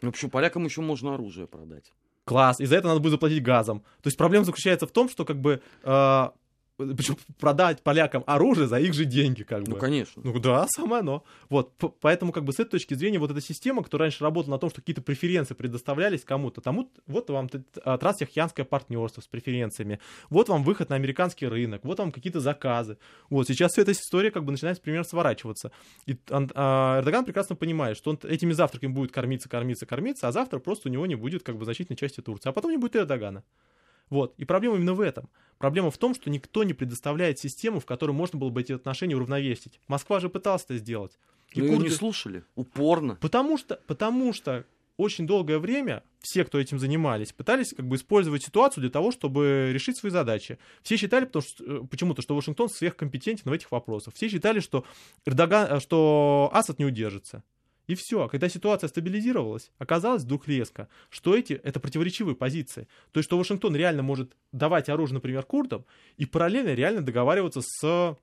[0.00, 1.92] В общем, полякам еще можно оружие продать.
[2.24, 2.60] Класс.
[2.60, 3.80] И за это надо будет заплатить газом.
[4.02, 6.28] То есть проблема заключается в том, что как бы э,
[6.78, 9.72] причем продать полякам оружие за их же деньги, как бы.
[9.72, 10.22] Ну, конечно.
[10.24, 11.24] Ну да, самое оно.
[11.48, 14.58] Вот, поэтому как бы с этой точки зрения вот эта система, которая раньше работала на
[14.58, 17.50] том, что какие-то преференции предоставлялись кому-то, тому вот вам
[17.82, 19.98] а, трансяхьянское партнерство с преференциями,
[20.30, 22.98] вот вам выход на американский рынок, вот вам какие-то заказы.
[23.28, 25.72] Вот, сейчас вся эта история как бы начинает примерно сворачиваться.
[26.06, 30.60] И а, Эрдоган прекрасно понимает, что он этими завтраками будет кормиться, кормиться, кормиться, а завтра
[30.60, 33.42] просто у него не будет как бы значительной части Турции, а потом не будет Эрдогана.
[34.10, 34.34] Вот.
[34.38, 35.28] И проблема именно в этом.
[35.58, 39.16] Проблема в том, что никто не предоставляет систему, в которой можно было бы эти отношения
[39.16, 39.80] уравновесить.
[39.88, 41.18] Москва же пыталась это сделать.
[41.52, 41.84] И курды...
[41.84, 42.44] не слушали.
[42.54, 43.16] Упорно.
[43.20, 44.64] Потому что, потому что
[44.98, 49.70] очень долгое время все, кто этим занимались, пытались как бы использовать ситуацию для того, чтобы
[49.72, 50.58] решить свои задачи.
[50.82, 54.14] Все считали потому что, э, почему-то, что Вашингтон сверхкомпетентен в этих вопросах.
[54.14, 54.84] Все считали, что,
[55.24, 57.44] Эрдоган, э, что Асад не удержится.
[57.88, 58.22] И все.
[58.22, 62.86] А когда ситуация стабилизировалась, оказалось вдруг резко, что эти это противоречивые позиции.
[63.12, 65.84] То есть, что Вашингтон реально может давать оружие, например, курдам,
[66.18, 68.16] и параллельно реально договариваться с,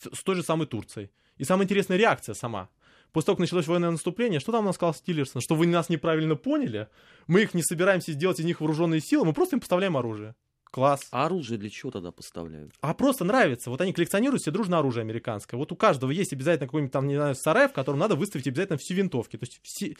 [0.00, 1.10] с той же самой Турцией.
[1.38, 2.70] И самая интересная реакция сама.
[3.12, 5.42] После того, как началось военное наступление, что там нам сказал Стиллерсон?
[5.42, 6.88] Что вы нас неправильно поняли,
[7.26, 10.36] мы их не собираемся сделать из них вооруженные силы, мы просто им поставляем оружие.
[10.70, 11.08] Класс.
[11.10, 12.74] А оружие для чего тогда поставляют?
[12.80, 13.70] А просто нравится.
[13.70, 15.58] Вот они коллекционируют все дружно оружие американское.
[15.58, 18.78] Вот у каждого есть обязательно какой-нибудь там, не знаю, сарай, в котором надо выставить обязательно
[18.78, 19.36] все винтовки.
[19.36, 19.96] То есть все...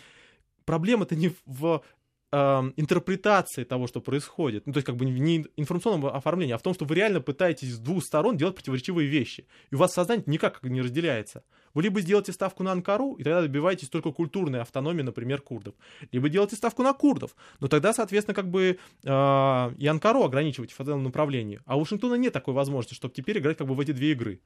[0.65, 1.83] проблема-то не в
[2.31, 4.67] интерпретации того, что происходит.
[4.67, 7.75] Ну, то есть, как бы не информационном оформлении, а в том, что вы реально пытаетесь
[7.75, 9.47] с двух сторон делать противоречивые вещи.
[9.71, 11.43] И у вас сознание никак не разделяется.
[11.73, 15.75] Вы либо сделаете ставку на Анкару, и тогда добиваетесь только культурной автономии, например, курдов.
[16.13, 20.81] Либо делаете ставку на курдов, но тогда, соответственно, как бы э, и Анкару ограничиваете в
[20.81, 21.61] этом направлении.
[21.65, 24.41] А у Вашингтона нет такой возможности, чтобы теперь играть как бы в эти две игры.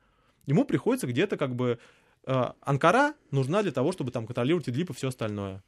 [0.47, 1.79] Ему приходится где-то как бы...
[2.27, 5.63] Э, Анкара нужна для того, чтобы там контролировать Идлиб и все остальное.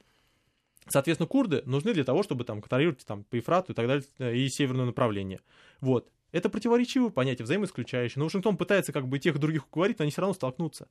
[0.89, 4.37] Соответственно, курды нужны для того, чтобы там контролировать там по Ефрату и так далее, э,
[4.37, 5.41] и северное направление.
[5.81, 6.11] Вот.
[6.33, 8.19] Это противоречивые понятия, взаимоисключающие.
[8.19, 10.89] Но Вашингтон пытается как бы тех и других уговорить, но они все равно столкнутся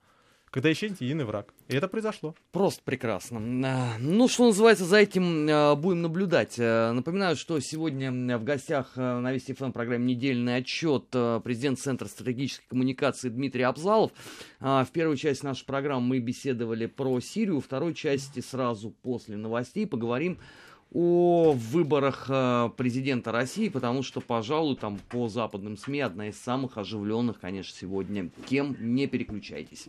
[0.53, 1.51] когда исчезнет единый враг.
[1.67, 2.35] И это произошло.
[2.51, 3.39] Просто прекрасно.
[3.67, 6.57] А, ну, что называется, за этим а, будем наблюдать.
[6.59, 12.67] А, напоминаю, что сегодня в гостях на Вести ФМ программе «Недельный отчет» президент Центра стратегической
[12.69, 14.11] коммуникации Дмитрий Абзалов.
[14.59, 19.87] В первой части нашей программы мы беседовали про Сирию, в второй части сразу после новостей
[19.87, 20.41] поговорим о
[20.93, 27.39] выборах э, президента России, потому что, пожалуй, там по западным СМИ одна из самых оживленных,
[27.39, 29.87] конечно, сегодня Кем Не переключайтесь.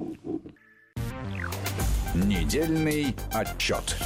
[2.15, 3.97] Недельный отчет.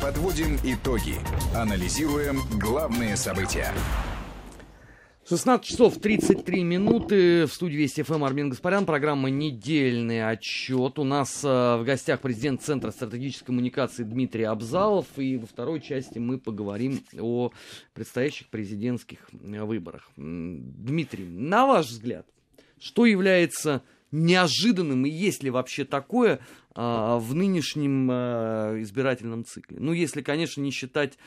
[0.00, 1.16] Подводим итоги.
[1.54, 3.72] Анализируем главные события.
[5.26, 7.46] 16 часов 33 минуты.
[7.46, 8.84] В студии Вести ФМ Армин Гаспарян.
[8.84, 10.98] Программа «Недельный отчет».
[10.98, 15.06] У нас э, в гостях президент Центра стратегической коммуникации Дмитрий Абзалов.
[15.16, 17.52] И во второй части мы поговорим о
[17.94, 20.10] предстоящих президентских э, выборах.
[20.18, 22.26] Дмитрий, на ваш взгляд,
[22.78, 23.82] что является
[24.12, 26.38] неожиданным и есть ли вообще такое
[26.74, 28.12] а, в нынешнем
[28.82, 29.78] избирательном цикле?
[29.80, 31.18] Ну, если, конечно, не считать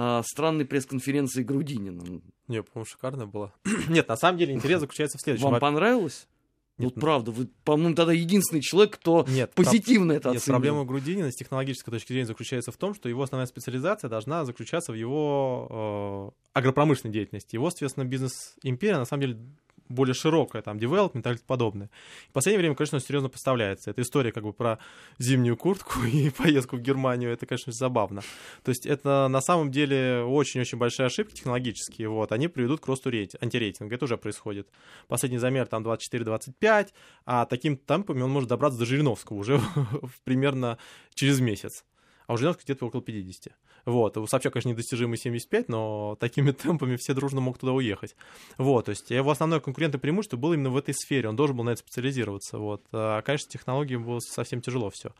[0.00, 2.20] а, странной пресс-конференции Грудинина.
[2.46, 3.52] Не, по-моему, шикарно было.
[3.88, 5.50] Нет, на самом деле интерес заключается в следующем.
[5.50, 6.28] Вам понравилось?
[6.76, 10.54] Вот правда, вы, по-моему, тогда единственный человек, кто Нет, позитивно это Нет, оценил.
[10.54, 14.92] проблема Грудинина с технологической точки зрения заключается в том, что его основная специализация должна заключаться
[14.92, 17.56] в его э, агропромышленной деятельности.
[17.56, 19.38] Его, соответственно, бизнес-империя, на самом деле,
[19.88, 21.90] более широкая, там, development и так подобное.
[22.30, 23.90] В последнее время, конечно, серьезно поставляется.
[23.90, 24.78] Эта история как бы про
[25.18, 28.22] зимнюю куртку и поездку в Германию, это, конечно, забавно.
[28.62, 33.10] То есть это на самом деле очень-очень большие ошибки технологические, вот, они приведут к росту
[33.10, 33.34] рейт...
[33.40, 34.68] антирейтинга, это уже происходит.
[35.06, 36.88] Последний замер там 24-25,
[37.24, 39.60] а таким темпами он может добраться до Жириновского уже
[40.24, 40.78] примерно
[41.14, 41.84] через месяц
[42.28, 43.54] а у Жириновского где-то около 50.
[43.86, 44.16] Вот.
[44.18, 48.14] У Собчак, конечно, недостижимый 75, но такими темпами все дружно могут туда уехать.
[48.58, 48.84] Вот.
[48.84, 51.30] То есть его основное конкурентное преимущество было именно в этой сфере.
[51.30, 52.58] Он должен был на это специализироваться.
[52.58, 52.84] Вот.
[52.92, 55.14] А, конечно, технологии было совсем тяжело все.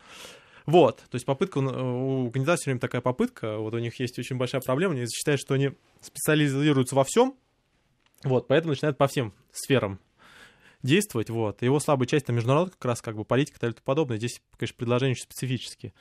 [0.67, 4.37] Вот, то есть попытка, у кандидатов все время такая попытка, вот у них есть очень
[4.37, 5.71] большая проблема, они считают, что они
[6.03, 7.35] специализируются во всем,
[8.23, 9.99] вот, поэтому начинают по всем сферам
[10.83, 11.63] действовать, вот.
[11.63, 14.19] Его слабая часть это международная как раз как бы политика и тому подобное.
[14.19, 15.95] Здесь, конечно, предложения очень специфические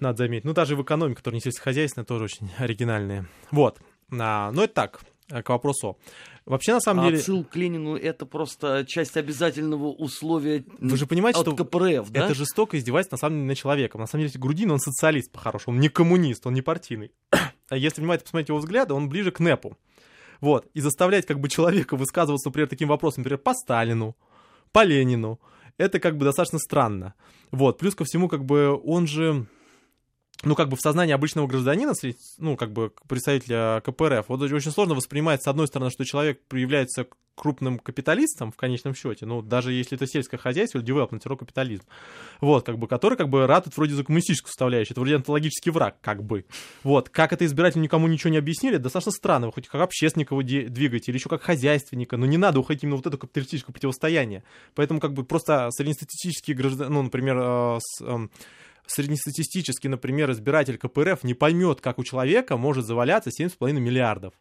[0.00, 0.44] надо заметить.
[0.44, 3.26] Ну, даже в экономике, которая не сельскохозяйственная, тоже очень оригинальные.
[3.50, 3.78] Вот.
[4.12, 5.98] А, ну, это так, э, к вопросу.
[6.46, 7.18] Вообще, на самом а деле...
[7.18, 12.26] отсыл к Ленину— это просто часть обязательного условия Вы же понимаете, от что КПРФ, да?
[12.26, 14.02] это жестоко издевается, на самом деле, над человеком.
[14.02, 17.12] На самом деле, Грудин, он социалист по-хорошему, он не коммунист, он не партийный.
[17.70, 19.78] А если внимательно посмотреть его взгляды, он ближе к НЭПу.
[20.42, 20.66] Вот.
[20.74, 24.14] И заставлять как бы человека высказываться, например, таким вопросом, например, по Сталину,
[24.70, 25.40] по Ленину,
[25.78, 27.14] это как бы достаточно странно.
[27.50, 27.78] Вот.
[27.78, 29.46] Плюс ко всему, как бы он же
[30.44, 31.92] ну, как бы в сознании обычного гражданина,
[32.38, 37.06] ну, как бы представителя КПРФ, вот очень сложно воспринимать, с одной стороны, что человек является
[37.34, 41.84] крупным капиталистом в конечном счете, ну, даже если это сельское хозяйство или девелопмент, капитализм,
[42.40, 45.96] вот, как бы, который, как бы, ратует вроде за коммунистическую составляющую, это вроде онтологический враг,
[46.00, 46.44] как бы.
[46.82, 50.44] Вот, как это избиратель никому ничего не объяснили, достаточно странно, вы хоть как общественника вы
[50.44, 54.44] двигаете, или еще как хозяйственника, но не надо уходить именно вот это капиталистическое противостояние.
[54.74, 58.28] Поэтому, как бы, просто среднестатистические граждане, ну, например, э, с, э,
[58.86, 64.34] среднестатистический, например, избиратель КПРФ не поймет, как у человека может заваляться 7,5 миллиардов.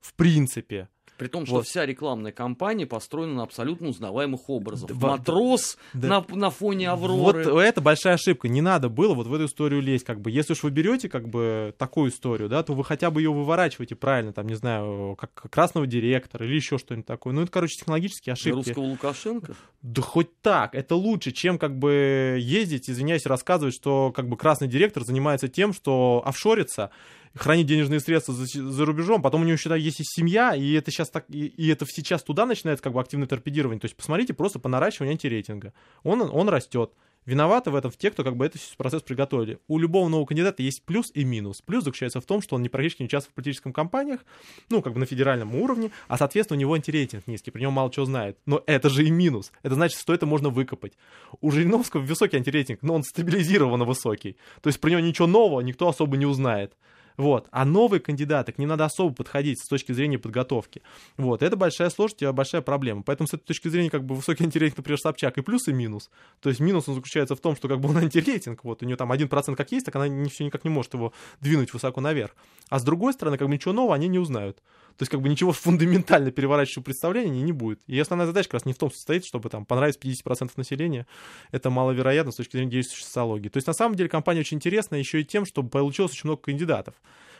[0.00, 0.88] В принципе.
[1.16, 1.66] При том, что вот.
[1.66, 4.90] вся рекламная кампания построена на абсолютно узнаваемых образах.
[4.90, 7.44] Да, Матрос да, на, на фоне Авроры.
[7.44, 8.48] Вот это большая ошибка.
[8.48, 10.04] Не надо было вот в эту историю лезть.
[10.04, 10.30] Как бы.
[10.30, 13.94] Если уж вы берете как бы такую историю, да, то вы хотя бы ее выворачиваете
[13.96, 17.32] правильно, там, не знаю, как красного директора или еще что-нибудь такое.
[17.32, 18.68] Ну, это, короче, технологические ошибки.
[18.68, 19.54] Русского Лукашенко?
[19.82, 20.74] Да хоть так.
[20.74, 25.72] Это лучше, чем как бы ездить, извиняюсь, рассказывать, что как бы красный директор занимается тем,
[25.72, 26.90] что офшорится,
[27.36, 30.90] хранить денежные средства за, за рубежом, потом у него еще есть и семья, и это
[30.90, 33.80] сейчас так, и, и это сейчас туда начинается как бы активное торпедирование.
[33.80, 35.72] То есть посмотрите просто по наращиванию антирейтинга.
[36.02, 36.92] Он, он растет.
[37.26, 39.58] Виноваты в этом те, кто как бы этот процесс приготовили.
[39.66, 41.60] У любого нового кандидата есть плюс и минус.
[41.60, 44.24] Плюс заключается в том, что он не практически не участвует в политических кампаниях,
[44.70, 47.90] ну, как бы на федеральном уровне, а, соответственно, у него антирейтинг низкий, при нем мало
[47.90, 48.38] чего знает.
[48.46, 49.50] Но это же и минус.
[49.64, 50.92] Это значит, что это можно выкопать.
[51.40, 54.36] У Жириновского высокий антирейтинг, но он стабилизированно высокий.
[54.62, 56.74] То есть при нем ничего нового никто особо не узнает.
[57.16, 57.48] Вот.
[57.50, 60.82] А новые кандидаты, к ним надо особо подходить с точки зрения подготовки.
[61.16, 61.42] Вот.
[61.42, 63.02] Это большая сложность и большая проблема.
[63.02, 66.10] Поэтому с этой точки зрения как бы высокий антирейтинг, например, Собчак и плюс, и минус.
[66.40, 68.96] То есть минус он заключается в том, что как бы он антирейтинг, вот у нее
[68.96, 72.34] там 1% как есть, так она все никак не может его двинуть высоко наверх.
[72.68, 74.62] А с другой стороны, как бы ничего нового они не узнают.
[74.96, 77.80] То есть как бы ничего фундаментально переворачивающего представления не, будет.
[77.86, 81.06] И основная задача как раз не в том состоит, чтобы там понравиться 50% населения.
[81.52, 83.48] Это маловероятно с точки зрения действующей социологии.
[83.48, 86.42] То есть на самом деле компания очень интересная еще и тем, что получилось очень много
[86.42, 86.94] кандидатов.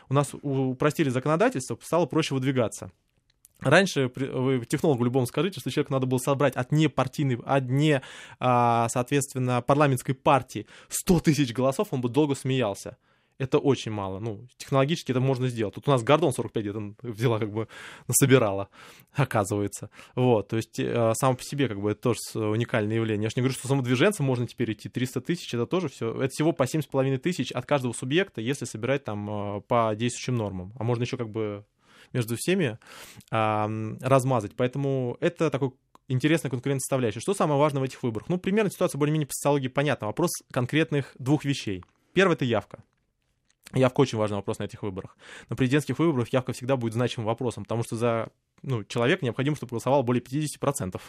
[0.09, 2.91] У нас упростили законодательство, стало проще выдвигаться.
[3.59, 8.01] Раньше вы технологу любому скажите, что человеку надо было собрать от непартийной, от не,
[8.39, 12.97] а, соответственно, парламентской партии 100 тысяч голосов, он бы долго смеялся
[13.37, 14.19] это очень мало.
[14.19, 15.75] Ну, технологически это можно сделать.
[15.75, 17.67] Тут у нас Гордон 45 где-то взяла, как бы
[18.07, 18.69] насобирала,
[19.13, 19.89] оказывается.
[20.15, 23.23] Вот, то есть э, само по себе, как бы, это тоже уникальное явление.
[23.23, 26.13] Я же не говорю, что самодвиженцам можно теперь идти 300 тысяч, это тоже все.
[26.21, 30.73] Это всего по 7,5 тысяч от каждого субъекта, если собирать там э, по действующим нормам.
[30.77, 31.65] А можно еще как бы
[32.13, 32.79] между всеми
[33.31, 34.55] э, размазать.
[34.55, 35.71] Поэтому это такой
[36.07, 37.19] интересная конкурентная составляющая.
[37.19, 38.29] Что самое важное в этих выборах?
[38.29, 40.07] Ну, примерно ситуация более-менее по социологии понятна.
[40.07, 41.83] Вопрос конкретных двух вещей.
[42.13, 42.83] Первое— это явка.
[43.73, 45.17] Явка очень важный вопрос на этих выборах.
[45.49, 48.29] На президентских выборах явка всегда будет значимым вопросом, потому что за
[48.63, 50.99] ну, человека необходимо, чтобы голосовало более 50%.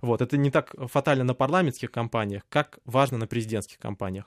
[0.00, 4.26] Вот, это не так фатально на парламентских кампаниях, как важно на президентских кампаниях.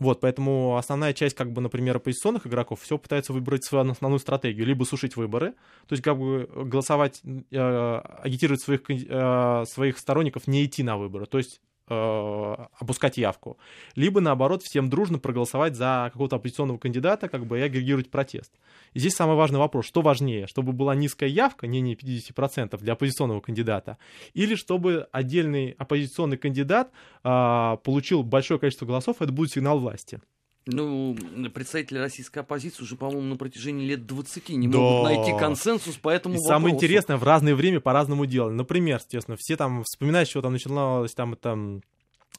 [0.00, 4.66] Вот, поэтому основная часть, как бы, например, оппозиционных игроков все пытаются выбрать свою основную стратегию.
[4.66, 5.52] Либо сушить выборы,
[5.86, 11.26] то есть как бы голосовать, э, агитировать своих, э, своих сторонников не идти на выборы.
[11.26, 11.60] То есть
[11.92, 13.58] э, опускать явку,
[13.94, 18.52] либо, наоборот, всем дружно проголосовать за какого-то оппозиционного кандидата, как бы, и агрегировать протест.
[18.94, 22.92] И здесь самый важный вопрос, что важнее, чтобы была низкая явка, не не 50% для
[22.94, 23.98] оппозиционного кандидата,
[24.34, 26.90] или чтобы отдельный оппозиционный кандидат
[27.24, 30.20] э, получил большое количество голосов, это будет сигнал власти.
[30.66, 31.16] Ну,
[31.52, 34.78] представители российской оппозиции уже, по-моему, на протяжении лет 20 не да.
[34.78, 36.54] могут найти консенсус по этому И вопросу.
[36.54, 38.52] самое интересное, в разное время по-разному делали.
[38.52, 41.80] Например, естественно, все там вспоминают, что там начиналось там это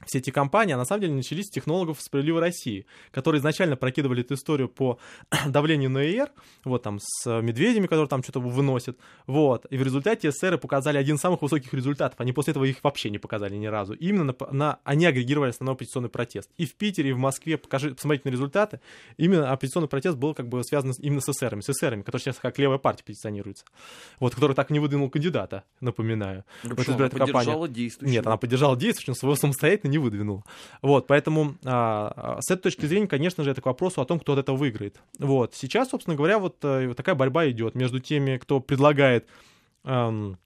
[0.05, 4.21] все эти кампании, а на самом деле начались с технологов «Справедливой России», которые изначально прокидывали
[4.21, 4.99] эту историю по
[5.47, 6.29] давлению на ИР,
[6.63, 11.15] вот там с медведями, которые там что-то выносят, вот, и в результате СССР показали один
[11.15, 14.23] из самых высоких результатов, они после этого их вообще не показали ни разу, и именно
[14.25, 16.49] на, на, они агрегировали основной оппозиционный протест.
[16.57, 18.79] И в Питере, и в Москве, покажи, посмотрите на результаты,
[19.17, 22.57] именно оппозиционный протест был как бы связан именно с СССРами, с СССРами, которые сейчас как
[22.59, 23.65] левая партия позиционируется,
[24.19, 26.43] вот, который так не выдвинул кандидата, напоминаю.
[26.63, 28.13] Да вот, она поддержала действующего.
[28.13, 29.35] Нет, она поддержала действующего, своего
[29.83, 30.43] самостоятельно не выдвинул.
[30.81, 34.33] Вот, поэтому а, с этой точки зрения, конечно же, это к вопросу о том, кто
[34.33, 35.01] от этого выиграет.
[35.19, 39.27] Вот, сейчас, собственно говоря, вот, э, вот такая борьба идет между теми, кто предлагает
[39.83, 40.37] эм,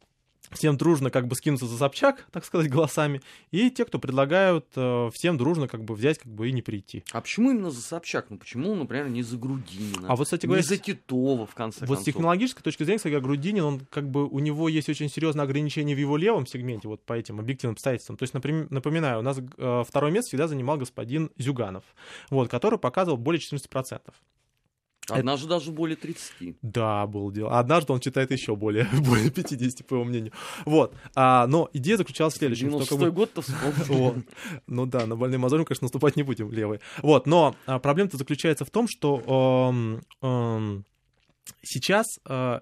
[0.51, 5.09] всем дружно как бы скинуться за Собчак, так сказать, голосами, и те, кто предлагают э,
[5.13, 7.03] всем дружно как бы взять как бы и не прийти.
[7.11, 8.27] А почему именно за Собчак?
[8.29, 10.07] Ну почему, например, не за Грудинина?
[10.07, 12.03] А вот, кстати говоря, не за Титова, в конце вот концов?
[12.03, 15.95] с технологической точки зрения, кстати, Грудинин, он как бы, у него есть очень серьезное ограничение
[15.95, 18.17] в его левом сегменте, вот по этим объективным обстоятельствам.
[18.17, 21.83] То есть, например, напоминаю, у нас э, второе место всегда занимал господин Зюганов,
[22.29, 24.01] вот, который показывал более 14%.
[25.09, 25.55] Однажды это...
[25.55, 26.57] даже более 30.
[26.61, 27.57] Да, было дело.
[27.57, 30.33] Однажды он читает еще более, более 50, по его мнению.
[30.65, 30.93] Вот.
[31.15, 32.69] А, но идея заключалась в следующем.
[32.69, 33.11] 96 бы...
[33.11, 33.41] год-то
[33.87, 34.17] вот.
[34.67, 36.81] Ну да, на больные мозоли, конечно, наступать не будем, левые.
[37.01, 40.01] Вот, но а, проблема-то заключается в том, что
[41.61, 42.59] сейчас э,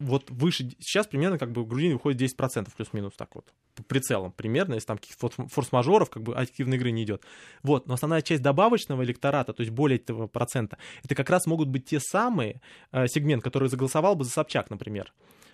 [0.00, 4.32] вот выше, сейчас примерно как бы в Грузинии выходит 10% плюс-минус так вот, по прицелам
[4.32, 7.24] примерно, если там каких-то форс-мажоров, как бы активной игры не идет.
[7.62, 11.68] Вот, но основная часть добавочного электората, то есть более этого процента, это как раз могут
[11.68, 12.60] быть те самые
[12.92, 15.12] э, сегмент, который заголосовал бы за Собчак, например.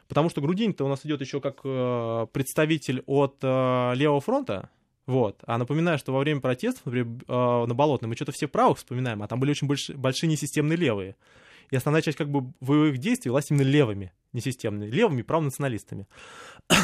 [0.08, 4.70] Потому что Грудинин-то у нас идет еще как э, представитель от э, левого фронта,
[5.06, 5.42] вот.
[5.46, 9.22] А напоминаю, что во время протестов, например, э, на Болотной, мы что-то все правых вспоминаем,
[9.22, 11.16] а там были очень большие, большие несистемные левые.
[11.70, 16.06] И основная часть как бы боевых действий велась именно левыми, несистемными, левыми правонационалистами.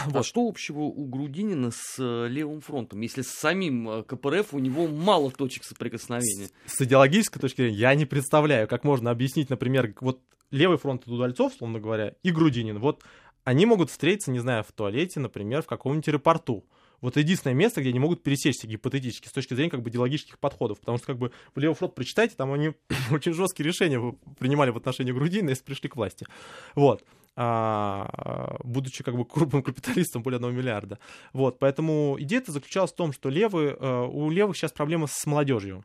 [0.06, 0.16] вот.
[0.16, 4.58] А что общего у Грудинина с э, левым фронтом, если с самим э, КПРФ у
[4.58, 6.48] него мало точек соприкосновения?
[6.66, 11.06] С, с идеологической точки зрения я не представляю, как можно объяснить, например, вот левый фронт
[11.06, 12.78] Удальцов, условно говоря, и Грудинин.
[12.78, 13.02] Вот
[13.44, 16.64] они могут встретиться, не знаю, в туалете, например, в каком-нибудь аэропорту
[17.00, 20.80] вот единственное место, где они могут пересечься гипотетически с точки зрения как бы идеологических подходов.
[20.80, 22.72] Потому что как бы в Левый фронт прочитайте, там они
[23.10, 26.26] очень жесткие решения принимали в отношении Грудина, если пришли к власти.
[26.74, 27.04] Вот.
[27.36, 30.98] А, будучи как бы крупным капиталистом более одного миллиарда.
[31.32, 35.84] Вот, поэтому идея-то заключалась в том, что левые, э, у левых сейчас проблема с молодежью.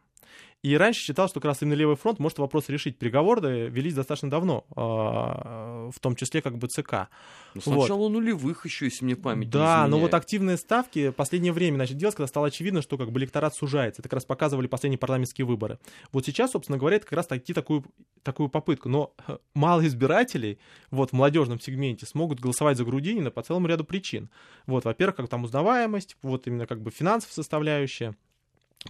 [0.66, 2.98] И раньше считал, что как раз именно левый фронт может вопрос решить.
[2.98, 7.08] Переговоры велись достаточно давно, а, в том числе как бы ЦК.
[7.54, 8.10] Ну, с начала вот.
[8.10, 12.26] нулевых еще, если мне память Да, но вот активные ставки последнее время начали делать, когда
[12.26, 14.02] стало очевидно, что как бы электорат сужается.
[14.02, 15.78] Это как раз показывали последние парламентские выборы.
[16.12, 17.86] Вот сейчас, собственно говоря, это как раз найти такую,
[18.24, 18.90] такую попытку.
[18.90, 20.58] Но э, мало избирателей
[20.90, 24.32] вот, в молодежном сегменте смогут голосовать за Грудинина по целому ряду причин.
[24.66, 28.16] Вот, во-первых, как там узнаваемость, вот именно как бы финансовая составляющая.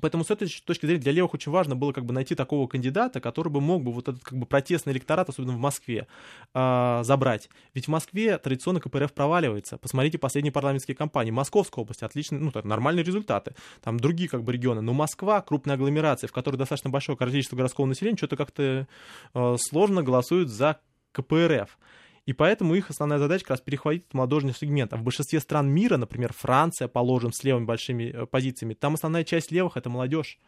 [0.01, 3.21] Поэтому с этой точки зрения для левых очень важно было как бы найти такого кандидата,
[3.21, 6.08] который бы мог бы вот этот как бы протестный электорат, особенно в Москве,
[6.53, 7.49] э, забрать.
[7.73, 9.77] Ведь в Москве традиционно КПРФ проваливается.
[9.77, 11.31] Посмотрите последние парламентские кампании.
[11.31, 13.55] Московская область, отличные, ну, так, нормальные результаты.
[13.81, 14.81] Там другие как бы регионы.
[14.81, 18.88] Но Москва, крупная агломерация, в которой достаточно большое количество городского населения, что-то как-то
[19.34, 20.79] э, сложно голосуют за
[21.12, 21.77] КПРФ.
[22.26, 24.94] И поэтому их основная задача как раз перехватить молодежный сегмент.
[24.94, 29.24] А в большинстве стран мира, например, Франция, положим, с левыми большими э, позициями, там основная
[29.24, 30.40] часть левых— это молодежь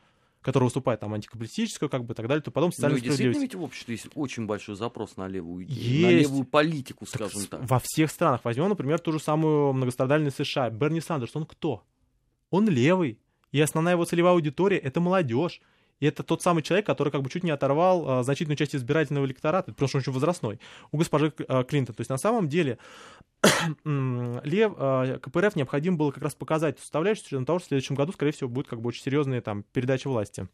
[0.42, 3.56] которая выступает там антикапиталистическую, как бы и так далее, то потом социальную ну, действительно ведь
[3.56, 6.04] в обществе есть очень большой запрос на левую идею, есть.
[6.04, 7.60] на левую политику, скажем так.
[7.60, 7.70] так.
[7.70, 8.46] Во всех странах.
[8.46, 10.70] Возьмем, например, ту же самую многострадальную США.
[10.70, 11.84] Берни Сандерс, он кто?
[12.50, 13.20] Он левый.
[13.52, 15.60] И основная его целевая аудитория— это молодежь.
[15.99, 19.25] И это тот самый человек, который как бы чуть не оторвал а, значительную часть избирательного
[19.25, 20.60] электората, потому что он очень возрастной,
[20.91, 21.95] у госпожи а, Клинтон.
[21.95, 22.77] То есть на самом деле
[23.83, 28.12] Лев, а, КПРФ необходимо было как раз показать составляющую, для того, что в следующем году,
[28.12, 30.47] скорее всего, будет как бы очень серьезная там передача власти.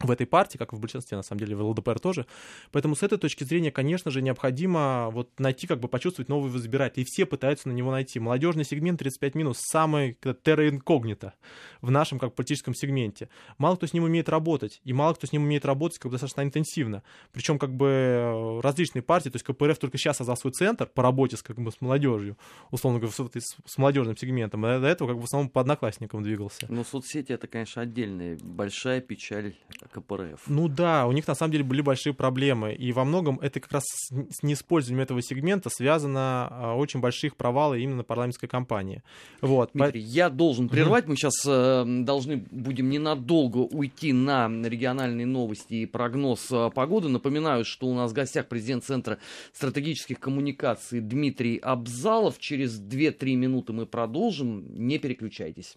[0.00, 2.26] В этой партии, как и в большинстве, на самом деле, в ЛДПР тоже.
[2.70, 7.02] Поэтому с этой точки зрения, конечно же, необходимо вот найти, как бы почувствовать новый избиратель.
[7.02, 8.18] И все пытаются на него найти.
[8.18, 11.34] Молодежный сегмент 35 минус, самый терра инкогнито
[11.80, 13.28] в нашем как политическом сегменте.
[13.58, 16.12] Мало кто с ним умеет работать, и мало кто с ним умеет работать как бы
[16.12, 17.02] достаточно интенсивно.
[17.32, 21.36] Причем как бы различные партии, то есть КПРФ только сейчас создал свой центр по работе
[21.36, 22.36] с, как бы, с молодежью,
[22.70, 24.64] условно говоря, с, с молодежным сегментом.
[24.64, 26.66] А до этого как бы в основном по одноклассникам двигался.
[26.68, 29.54] Но соцсети это, конечно, отдельная большая печаль
[29.90, 30.42] КПРФ.
[30.46, 33.72] Ну да, у них на самом деле были большие проблемы, и во многом это как
[33.72, 39.02] раз с неиспользованием этого сегмента связано а, очень больших провалы именно парламентской кампании.
[39.40, 39.70] Вот.
[39.74, 45.86] Дмитрий, я должен прервать, мы сейчас э, должны будем ненадолго уйти на региональные новости и
[45.86, 47.08] прогноз э, погоды.
[47.08, 49.18] Напоминаю, что у нас в гостях президент Центра
[49.52, 52.38] стратегических коммуникаций Дмитрий Абзалов.
[52.38, 55.76] Через 2-3 минуты мы продолжим, не переключайтесь.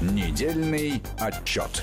[0.00, 1.82] Недельный отчет.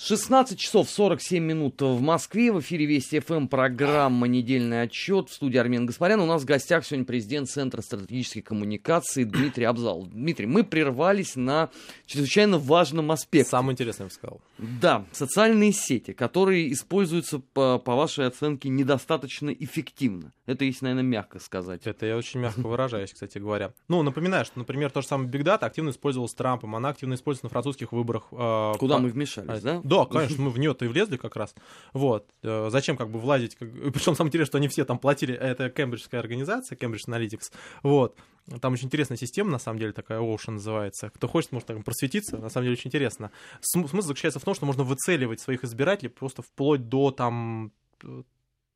[0.00, 2.52] 16 часов 47 минут в Москве.
[2.52, 5.28] В эфире Вести ФМ программа «Недельный отчет».
[5.28, 6.20] В студии Армен Гаспарян.
[6.20, 10.06] У нас в гостях сегодня президент Центра стратегической коммуникации Дмитрий Абзал.
[10.06, 11.70] Дмитрий, мы прервались на
[12.06, 13.50] чрезвычайно важном аспекте.
[13.50, 14.40] Самое интересное, я бы сказал.
[14.58, 20.32] Да, социальные сети, которые используются, по, по вашей оценке, недостаточно эффективно.
[20.46, 21.88] Это, если, наверное, мягко сказать.
[21.88, 23.72] Это я очень мягко выражаюсь, кстати говоря.
[23.88, 26.76] Ну, напоминаю, что, например, то же самое Big Data активно использовалась Трампом.
[26.76, 28.28] Она активно используется на французских выборах.
[28.30, 29.02] Э, Куда по...
[29.02, 29.80] мы вмешались, да?
[29.88, 31.54] Да, конечно, мы в нее-то и влезли как раз.
[31.92, 32.28] Вот.
[32.42, 33.56] Э, зачем как бы влазить?
[33.58, 37.52] Причем самое интересное, что они все там платили, это кембриджская организация, Cambridge Analytics.
[37.82, 38.16] Вот.
[38.60, 41.10] Там очень интересная система, на самом деле, такая Ocean называется.
[41.10, 43.30] Кто хочет, может там просветиться, на самом деле очень интересно.
[43.60, 47.72] Смысл заключается в том, что можно выцеливать своих избирателей просто вплоть до там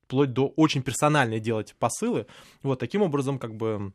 [0.04, 2.26] вплоть до очень персональной делать посылы.
[2.62, 3.92] Вот таким образом, как бы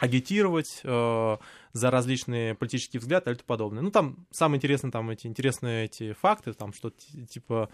[0.00, 1.36] агитировать э,
[1.72, 3.82] за различные политические взгляды и тому подобное.
[3.82, 7.68] Ну, там самое интересное, там эти интересные эти факты, там что типа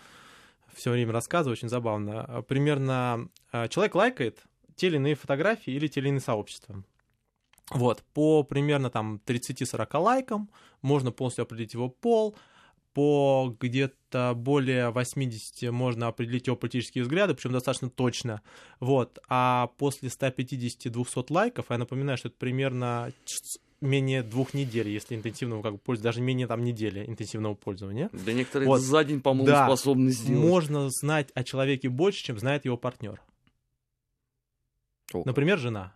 [0.73, 2.45] все время рассказываю, очень забавно.
[2.49, 4.43] Примерно э, человек лайкает
[4.75, 6.83] те или иные фотографии или те или иные сообщества.
[7.71, 10.51] Вот, по примерно там 30-40 лайкам
[10.83, 12.37] можно полностью определить его пол,
[12.95, 18.41] по где-то более 80 можно определить его политические взгляды, причем достаточно точно.
[18.81, 19.19] Вот.
[19.29, 23.13] А после 150-200 лайков, я напоминаю, что это примерно
[23.81, 28.09] менее двух недель, если интенсивного как бы пользования, даже менее там недели интенсивного пользования.
[28.13, 28.81] Да некоторые вот.
[28.81, 29.67] за день, по-моему, да.
[29.67, 30.49] способны сделать.
[30.49, 33.21] Можно знать о человеке больше, чем знает его партнер.
[35.13, 35.23] О.
[35.25, 35.95] Например, жена.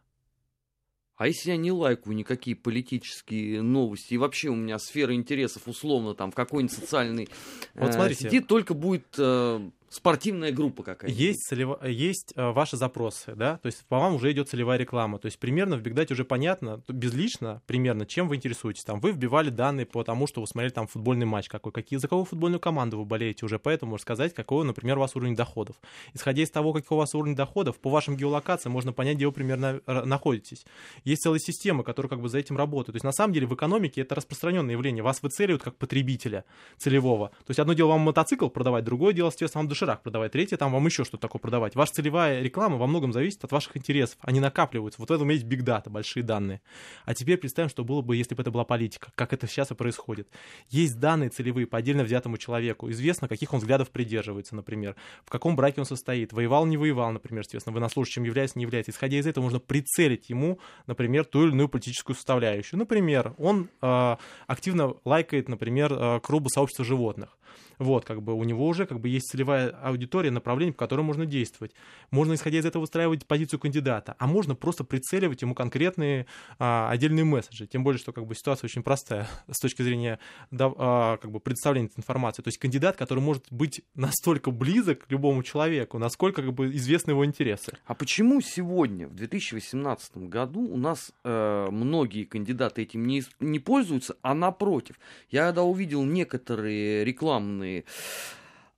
[1.19, 6.15] А если я не лайкаю никакие политические новости, и вообще у меня сфера интересов условно
[6.15, 7.29] там в какой-нибудь социальной
[7.75, 11.15] вот э, сети только будет э, спортивная группа какая-то.
[11.15, 11.79] Есть, целево...
[11.87, 15.39] есть э, ваши запросы, да, то есть по вам уже идет целевая реклама, то есть
[15.39, 18.85] примерно в Бигдате уже понятно, безлично примерно, чем вы интересуетесь.
[18.85, 22.09] Там вы вбивали данные по тому, что вы смотрели там футбольный матч какой, какие, за
[22.09, 25.77] какую футбольную команду вы болеете, уже поэтому можно сказать, какой, например, у вас уровень доходов.
[26.15, 29.33] Исходя из того, какой у вас уровень доходов, по вашим геолокациям можно понять, где вы
[29.33, 30.65] примерно э, находитесь.
[31.05, 32.95] Есть целая система, которая как бы за этим работает.
[32.95, 35.03] То есть на самом деле в экономике это распространенное явление.
[35.03, 36.45] Вас выцеливают как потребителя
[36.77, 37.29] целевого.
[37.29, 40.73] То есть одно дело вам мотоцикл продавать, другое дело, соответственно, вам доширак продавать, третье там
[40.73, 41.77] вам еще что-то такое продавать.
[41.77, 44.19] Ваша целевая реклама во многом зависит от ваших интересов.
[44.23, 45.01] Они накапливаются.
[45.01, 46.61] Вот в этом есть биг дата, большие данные.
[47.05, 49.75] А теперь представим, что было бы, если бы это была политика, как это сейчас и
[49.75, 50.29] происходит.
[50.69, 52.91] Есть данные целевые по отдельно взятому человеку.
[52.91, 57.45] Известно, каких он взглядов придерживается, например, в каком браке он состоит, воевал, не воевал, например,
[57.45, 58.91] соответственно, военнослужащим является, не является.
[58.91, 62.79] Исходя из этого, можно прицелить ему, например, ту или иную политическую составляющую.
[62.79, 64.17] Например, он э,
[64.47, 67.39] активно лайкает, например, э, клубы сообщества животных.
[67.79, 71.27] Вот, как бы у него уже как бы есть целевая аудитория, направление, по которому можно
[71.27, 71.73] действовать.
[72.11, 76.27] Можно, исходя из этого, выстраивать позицию кандидата, а можно просто прицеливать ему конкретные
[76.59, 77.67] а, отдельные месседжи.
[77.67, 80.19] Тем более, что как бы ситуация очень простая с точки зрения
[80.51, 82.43] да, а, как бы представления этой информации.
[82.43, 87.13] То есть кандидат, который может быть настолько близок к любому человеку, насколько как бы известны
[87.13, 87.73] его интересы.
[87.87, 94.17] А почему сегодня, в 2018 году, у нас э, многие кандидаты этим не, не пользуются,
[94.23, 94.99] а напротив?
[95.31, 97.85] Я когда увидел некоторые рекламные разные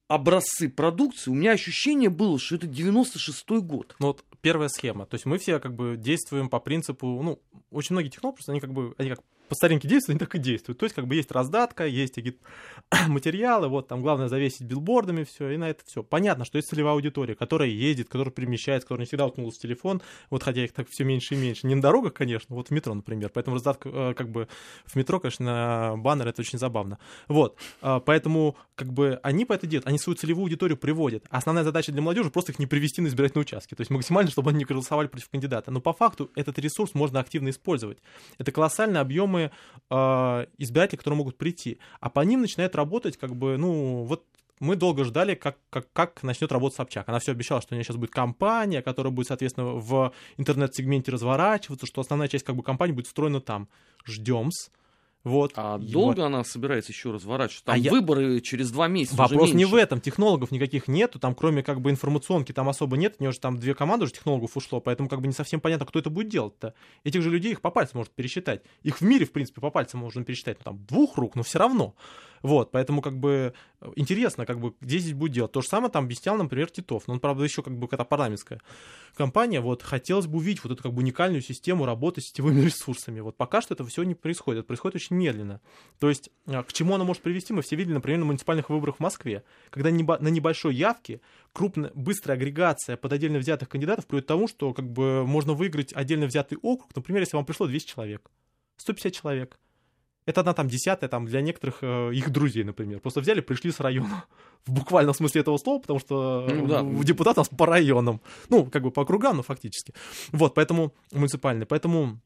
[0.08, 3.94] образцы продукции, у меня ощущение было, что это 96-й год.
[4.00, 5.06] Ну вот первая схема.
[5.06, 8.72] То есть мы все как бы действуем по принципу, ну, очень многие технологии, они как
[8.72, 9.20] бы, они как
[9.50, 10.78] по старинке действуют, они так и действуют.
[10.78, 12.16] То есть, как бы есть раздатка, есть
[13.08, 16.04] материалы, вот там главное завесить билбордами все, и на это все.
[16.04, 20.02] Понятно, что есть целевая аудитория, которая ездит, которая перемещается, которая не всегда уткнулась в телефон,
[20.30, 21.66] вот хотя их так все меньше и меньше.
[21.66, 23.30] Не на дорогах, конечно, вот в метро, например.
[23.34, 24.46] Поэтому раздатка, э, как бы
[24.84, 26.98] в метро, конечно, баннер это очень забавно.
[27.26, 31.24] Вот, а, поэтому как бы они по это делают, они свою целевую аудиторию приводят.
[31.28, 34.50] Основная задача для молодежи просто их не привести на избирательные участки, то есть максимально, чтобы
[34.50, 35.72] они не голосовали против кандидата.
[35.72, 37.98] Но по факту этот ресурс можно активно использовать.
[38.38, 39.39] Это колоссальные объемы
[39.90, 41.78] э, избирателей, которые могут прийти.
[42.00, 44.24] А по ним начинает работать, как бы, ну, вот
[44.60, 47.08] мы долго ждали, как, как, как начнет работать Собчак.
[47.08, 51.86] Она все обещала, что у нее сейчас будет компания, которая будет, соответственно, в интернет-сегменте разворачиваться,
[51.86, 53.68] что основная часть как бы компании будет встроена там.
[54.04, 54.70] Ждем-с.
[55.22, 55.52] Вот.
[55.56, 57.64] А долго она собирается еще разворачивать?
[57.64, 58.40] Там а выборы я...
[58.40, 59.16] через два месяца.
[59.16, 60.00] Вопрос не в этом.
[60.00, 61.18] Технологов никаких нету.
[61.18, 63.16] Там, кроме как бы информационки, там особо нет.
[63.18, 65.84] У нее же там две команды уже технологов ушло, поэтому как бы не совсем понятно,
[65.84, 66.74] кто это будет делать-то.
[67.04, 68.62] Этих же людей их по пальцам может пересчитать.
[68.82, 70.58] Их в мире, в принципе, по пальцам можно пересчитать.
[70.60, 71.94] Ну, там двух рук, но все равно.
[72.42, 73.52] Вот, поэтому как бы
[73.96, 75.52] интересно, как бы, где здесь будет делать.
[75.52, 77.06] То же самое там объяснял, например, Титов.
[77.06, 78.60] Но он, правда, еще как бы какая-то парламентская
[79.14, 79.60] компания.
[79.60, 83.20] Вот, хотелось бы увидеть вот эту как бы уникальную систему работы с сетевыми ресурсами.
[83.20, 84.60] Вот пока что это все не происходит.
[84.60, 85.60] Это происходит очень медленно.
[85.98, 88.96] То есть, а, к чему оно может привести, мы все видели, например, на муниципальных выборах
[88.96, 89.44] в Москве.
[89.70, 91.20] Когда на небольшой явке
[91.52, 95.92] крупная, быстрая агрегация под отдельно взятых кандидатов приводит к тому, что как бы можно выиграть
[95.92, 96.90] отдельно взятый округ.
[96.94, 98.30] Например, если вам пришло 200 человек,
[98.78, 99.58] 150 человек
[100.26, 103.00] это одна там десятая там для некоторых э, их друзей, например.
[103.00, 104.24] Просто взяли, пришли с района.
[104.66, 106.82] В буквальном смысле этого слова, потому что ну, да.
[107.02, 108.20] депутат у нас по районам.
[108.50, 109.94] Ну, как бы по округам, но фактически.
[110.32, 111.64] Вот, поэтому муниципальный.
[111.64, 112.20] Поэтому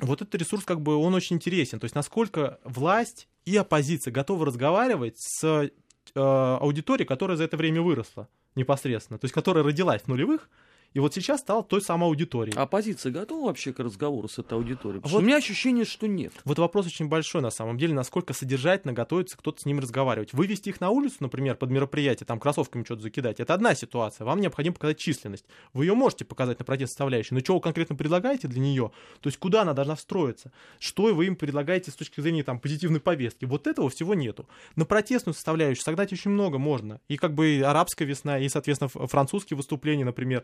[0.00, 1.78] вот этот ресурс, как бы, он очень интересен.
[1.78, 5.70] То есть, насколько власть и оппозиция готовы разговаривать с э,
[6.14, 9.18] аудиторией, которая за это время выросла непосредственно.
[9.18, 10.48] То есть, которая родилась в нулевых,
[10.96, 12.56] и вот сейчас стал той самой аудиторией.
[12.56, 15.02] А оппозиция готова вообще к разговору с этой аудиторией?
[15.04, 16.32] вот, у меня ощущение, что нет.
[16.46, 20.32] Вот вопрос очень большой на самом деле, насколько содержательно готовится кто-то с ним разговаривать.
[20.32, 24.24] Вывести их на улицу, например, под мероприятие, там кроссовками что-то закидать, это одна ситуация.
[24.24, 25.44] Вам необходимо показать численность.
[25.74, 28.90] Вы ее можете показать на протест составляющей, но что вы конкретно предлагаете для нее?
[29.20, 30.50] То есть куда она должна встроиться?
[30.78, 33.44] Что вы им предлагаете с точки зрения там, позитивной повестки?
[33.44, 34.48] Вот этого всего нету.
[34.76, 37.02] На протестную составляющую согнать очень много можно.
[37.08, 40.42] И как бы арабская весна, и, соответственно, французские выступления, например,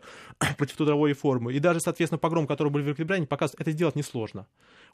[0.57, 4.47] против трудовой реформы, и даже, соответственно, погром, который был в Великобритании, показывает, это сделать несложно.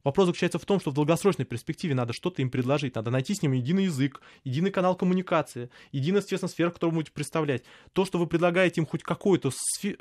[0.04, 3.42] Вопрос заключается в том, что в долгосрочной перспективе надо что-то им предложить, надо найти с
[3.42, 7.64] ним единый язык, единый канал коммуникации, единая, естественно, сфера, которую будете представлять.
[7.94, 9.52] То, что вы предлагаете им хоть какой-то,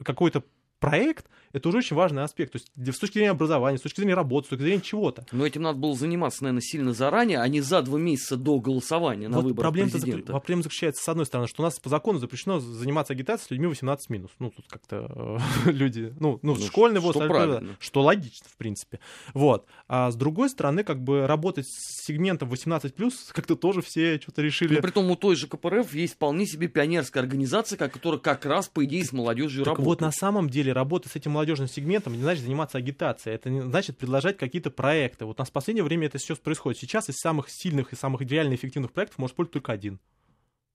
[0.02, 0.44] какой-то
[0.78, 2.52] проект— это уже очень важный аспект.
[2.52, 5.26] То есть с точки зрения образования, с точки зрения работы, с точки зрения чего-то.
[5.32, 9.28] Но этим надо было заниматься, наверное, сильно заранее, а не за два месяца до голосования
[9.28, 10.32] на вот выборах проблема президента.
[10.32, 13.66] Проблема заключается, с одной стороны, что у нас по закону запрещено заниматься агитацией с людьми
[13.66, 14.30] 18 минус.
[14.38, 19.00] Ну, тут как-то э, люди, ну, ну, ну школьный возраст, что, что логично, в принципе.
[19.34, 19.66] Вот.
[19.88, 24.42] А с другой стороны, как бы работать с сегментом 18 плюс как-то тоже все что-то
[24.42, 24.76] решили.
[24.76, 28.68] Но при том у той же КПРФ есть вполне себе пионерская организация, которая как раз,
[28.68, 29.86] по идее, с молодежью так работает.
[29.86, 33.60] вот, на самом деле, работа с этим молодежным сегментом не значит заниматься агитацией, это не
[33.60, 35.24] значит предложить какие-то проекты.
[35.24, 36.80] Вот у нас в последнее время это сейчас происходит.
[36.80, 40.00] Сейчас из самых сильных и самых реально эффективных проектов может быть только один.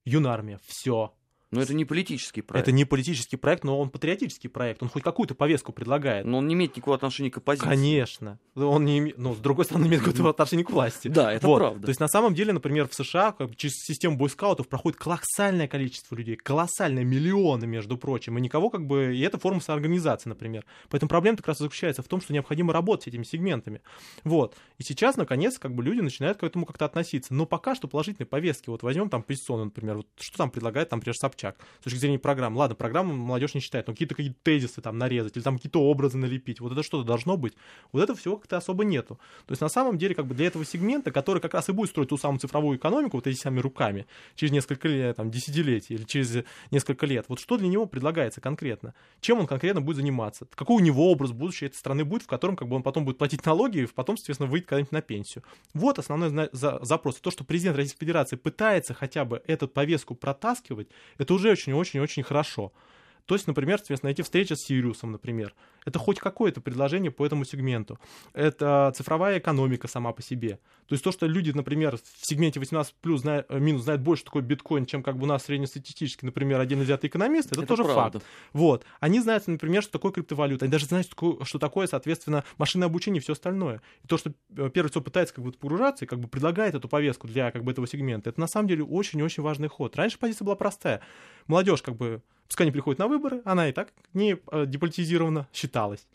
[0.05, 0.59] Юнармия.
[0.65, 1.13] Все.
[1.53, 2.67] Но это не политический проект.
[2.67, 4.81] Это не политический проект, но он патриотический проект.
[4.81, 6.25] Он хоть какую-то повестку предлагает.
[6.25, 7.67] Но он не имеет никакого отношения к оппозиции.
[7.67, 8.39] Конечно.
[8.55, 11.07] Он не имеет, ну, с другой стороны, имеет какое-то отношение к власти.
[11.07, 11.57] Да, это вот.
[11.59, 11.85] правда.
[11.85, 16.15] То есть, на самом деле, например, в США как, через систему бойскаутов проходит колоссальное количество
[16.15, 16.35] людей.
[16.35, 18.37] Колоссальное, миллионы, между прочим.
[18.37, 19.15] И никого как бы...
[19.15, 20.65] И это форма самоорганизации, например.
[20.89, 23.81] Поэтому проблема как раз заключается в том, что необходимо работать с этими сегментами.
[24.23, 24.55] Вот.
[24.79, 27.33] И сейчас, наконец, как бы люди начинают к этому как-то относиться.
[27.33, 28.69] Но пока что положительные повестки.
[28.69, 29.97] Вот возьмем там позиционно, например.
[29.97, 32.55] Вот что там предлагает, там, например, Собчак Собчак, с точки зрения программ.
[32.55, 36.17] Ладно, программу молодежь не считает, но какие-то какие тезисы там нарезать, или там какие-то образы
[36.17, 37.53] налепить, вот это что-то должно быть.
[37.91, 39.19] Вот этого всего как-то особо нету.
[39.45, 41.89] То есть на самом деле как бы для этого сегмента, который как раз и будет
[41.89, 46.03] строить ту самую цифровую экономику вот этими самыми руками через несколько лет, там, десятилетий или
[46.03, 48.93] через несколько лет, вот что для него предлагается конкретно?
[49.19, 50.47] Чем он конкретно будет заниматься?
[50.55, 53.17] Какой у него образ будущей этой страны будет, в котором как бы он потом будет
[53.17, 55.43] платить налоги и потом, соответственно, выйдет когда-нибудь на пенсию?
[55.73, 57.15] Вот основной запрос.
[57.15, 60.87] То, что президент Российской Федерации пытается хотя бы эту повестку протаскивать,
[61.17, 62.71] это уже очень-очень-очень очень хорошо.
[63.25, 65.53] То есть, например, соответственно, найти встречу с Сириусом, например.
[65.85, 67.99] Это хоть какое-то предложение по этому сегменту.
[68.33, 70.59] Это цифровая экономика сама по себе.
[70.87, 74.25] То есть то, что люди, например, в сегменте 18 плюс знают, э, минус знают больше
[74.25, 77.83] такой биткоин, чем как бы у нас среднестатистически, например, отдельно взятый экономист, это, это тоже
[77.83, 78.19] правда.
[78.19, 78.25] факт.
[78.51, 78.85] Вот.
[78.99, 80.65] Они знают, например, что такое криптовалюта.
[80.65, 83.81] Они даже знают, что такое, что такое соответственно, машинное обучение и все остальное.
[84.03, 86.89] И то, что э, первый кто пытается как бы погружаться и как бы предлагает эту
[86.89, 89.95] повестку для как бы этого сегмента, это на самом деле очень-очень важный ход.
[89.95, 91.01] Раньше позиция была простая.
[91.47, 92.21] Молодежь как бы
[92.53, 96.05] Пускай не приходит на выборы, она и так не э, деполитизирована считалась.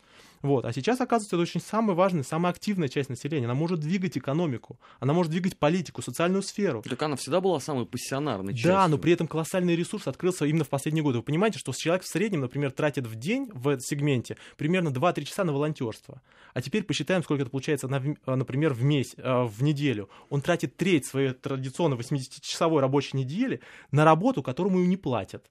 [0.41, 0.65] Вот.
[0.67, 3.47] А сейчас, оказывается, это очень самая важная, самая активная часть населения.
[3.47, 6.85] Она может двигать экономику, она может двигать политику, социальную сферу.
[6.89, 8.71] Так она всегда была самой пассионарной частью.
[8.71, 11.19] Да, но при этом колоссальный ресурс открылся именно в последние годы.
[11.19, 15.25] Вы понимаете, что человек в среднем, например, тратит в день в этом сегменте примерно 2-3
[15.25, 16.23] часа на волонтерство.
[16.55, 20.09] А теперь посчитаем, сколько это получается, на, например, в месяц, э, в неделю.
[20.29, 23.61] Он тратит треть своей традиционной 80-часовой рабочей недели
[23.91, 25.51] на работу, которому ему не платят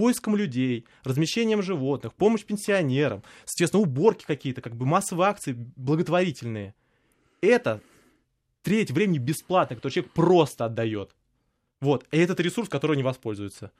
[0.00, 6.74] поиском людей, размещением животных, помощь пенсионерам, соответственно, уборки какие-то, как бы массовые акции благотворительные.
[7.42, 7.82] Это
[8.62, 11.14] треть времени бесплатно, который человек просто отдает.
[11.82, 12.06] Вот.
[12.12, 13.72] И этот ресурс, который не воспользуется.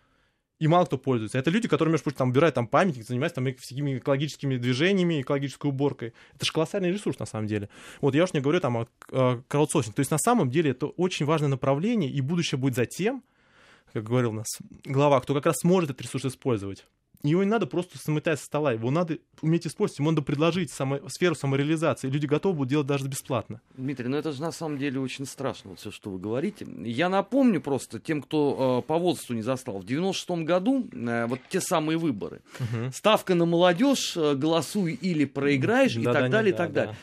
[0.59, 1.39] И мало кто пользуется.
[1.39, 5.69] Это люди, которые, между прочим, там убирают там памятник, занимаются там всякими экологическими движениями, экологической
[5.69, 6.13] уборкой.
[6.35, 7.71] Это же колоссальный ресурс, на самом деле.
[8.03, 9.95] Вот я уж не говорю там о, о краудсорсинге.
[9.95, 13.23] То есть, на самом деле, это очень важное направление, и будущее будет за тем,
[13.93, 14.47] как говорил у нас
[14.85, 16.87] глава, кто как раз сможет этот ресурс использовать.
[17.23, 21.01] Его не надо просто смытать со стола, его надо уметь использовать, ему надо предложить само,
[21.09, 22.09] сферу самореализации.
[22.09, 23.61] Люди готовы будут делать даже бесплатно.
[23.77, 26.67] Дмитрий, ну это же на самом деле очень страшно, вот все, что вы говорите.
[26.83, 29.81] Я напомню просто тем, кто э, по возрасту не застал.
[29.81, 32.41] В 96-м году э, вот те самые выборы.
[32.59, 32.93] Угу.
[32.95, 36.81] Ставка на молодежь, э, голосуй или проиграешь, да, и так да, далее, и так да,
[36.87, 36.97] далее.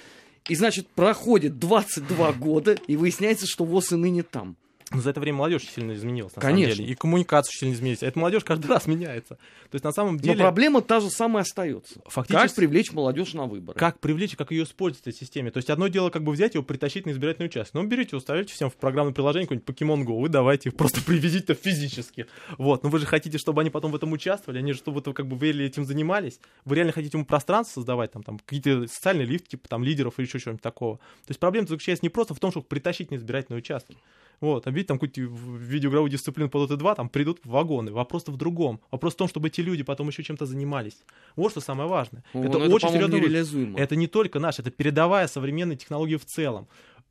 [0.50, 4.56] И значит, проходит 22 года, и выясняется, что ВОЗ и ныне там.
[4.92, 6.72] Но за это время молодежь сильно изменилась, на Конечно.
[6.72, 6.94] самом деле.
[6.94, 8.04] И коммуникация сильно изменилась.
[8.04, 9.36] Эта молодежь каждый раз меняется.
[9.36, 10.36] То есть на самом деле...
[10.36, 12.02] Но проблема та же самая остается.
[12.06, 12.48] Фактически...
[12.48, 13.78] Как привлечь молодежь на выборы?
[13.78, 15.52] Как привлечь и как ее использовать в этой системе.
[15.52, 17.76] То есть одно дело как бы взять его, притащить на избирательный участок.
[17.76, 21.54] Ну, берите, уставите всем в программное приложение какой-нибудь Pokemon Go, вы давайте их просто привезите
[21.54, 22.28] физически.
[22.58, 22.84] Вот.
[22.84, 25.28] Но вы же хотите, чтобы они потом в этом участвовали, они же чтобы вы как
[25.28, 26.40] бы вы этим занимались.
[26.64, 30.26] Вы реально хотите ему пространство создавать, там, там какие-то социальные лифты, типа там лидеров или
[30.26, 30.98] еще чего-нибудь такого.
[30.98, 33.98] То есть проблема заключается не просто в том, чтобы притащить на избирательный участок.
[34.40, 37.92] Вот, видите, там какую-то видеоигровую дисциплину по Dota 2, там придут вагоны.
[37.92, 38.80] Вопрос в другом.
[38.92, 41.04] Вопрос в том, чтобы эти люди потом еще чем-то занимались.
[41.36, 42.24] Вот что самое важное.
[42.34, 43.78] О, это, это очень серьезно.
[43.78, 46.68] Это не только наш, это передовая современные технологии в целом.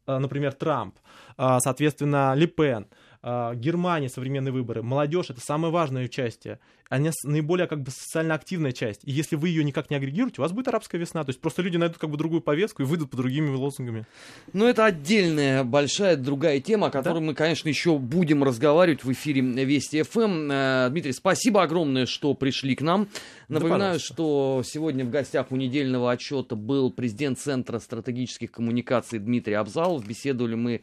[0.06, 0.94] А, например, Трамп,
[1.36, 2.86] а, соответственно, Ли Пен.
[3.28, 8.70] А, Германия современные выборы, молодежь это самое важное участие, они наиболее как бы социально активная
[8.70, 9.00] часть.
[9.02, 11.24] И если вы ее никак не агрегируете, у вас будет арабская весна.
[11.24, 14.04] То есть просто люди найдут как бы другую повестку и выйдут по другими лозунгами.
[14.52, 17.20] Ну, это отдельная большая другая тема, о которой да?
[17.20, 20.48] мы, конечно, еще будем разговаривать в эфире Вести ФМ.
[20.52, 23.08] Э, Дмитрий, спасибо огромное, что пришли к нам.
[23.48, 29.54] Напоминаю, да, что сегодня в гостях у недельного отчета был президент Центра стратегических коммуникаций Дмитрий
[29.54, 30.06] Абзалов.
[30.06, 30.82] Беседовали мы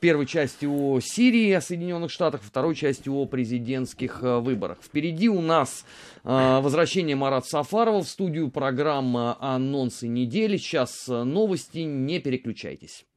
[0.00, 4.78] первой части о Сирии, о Соединенных Штатах, второй части о президентских э, выборах.
[4.82, 5.84] Впереди у нас
[6.24, 10.56] э, возвращение Марат Сафарова в студию программа «Анонсы недели».
[10.56, 13.07] Сейчас э, новости, не переключайтесь.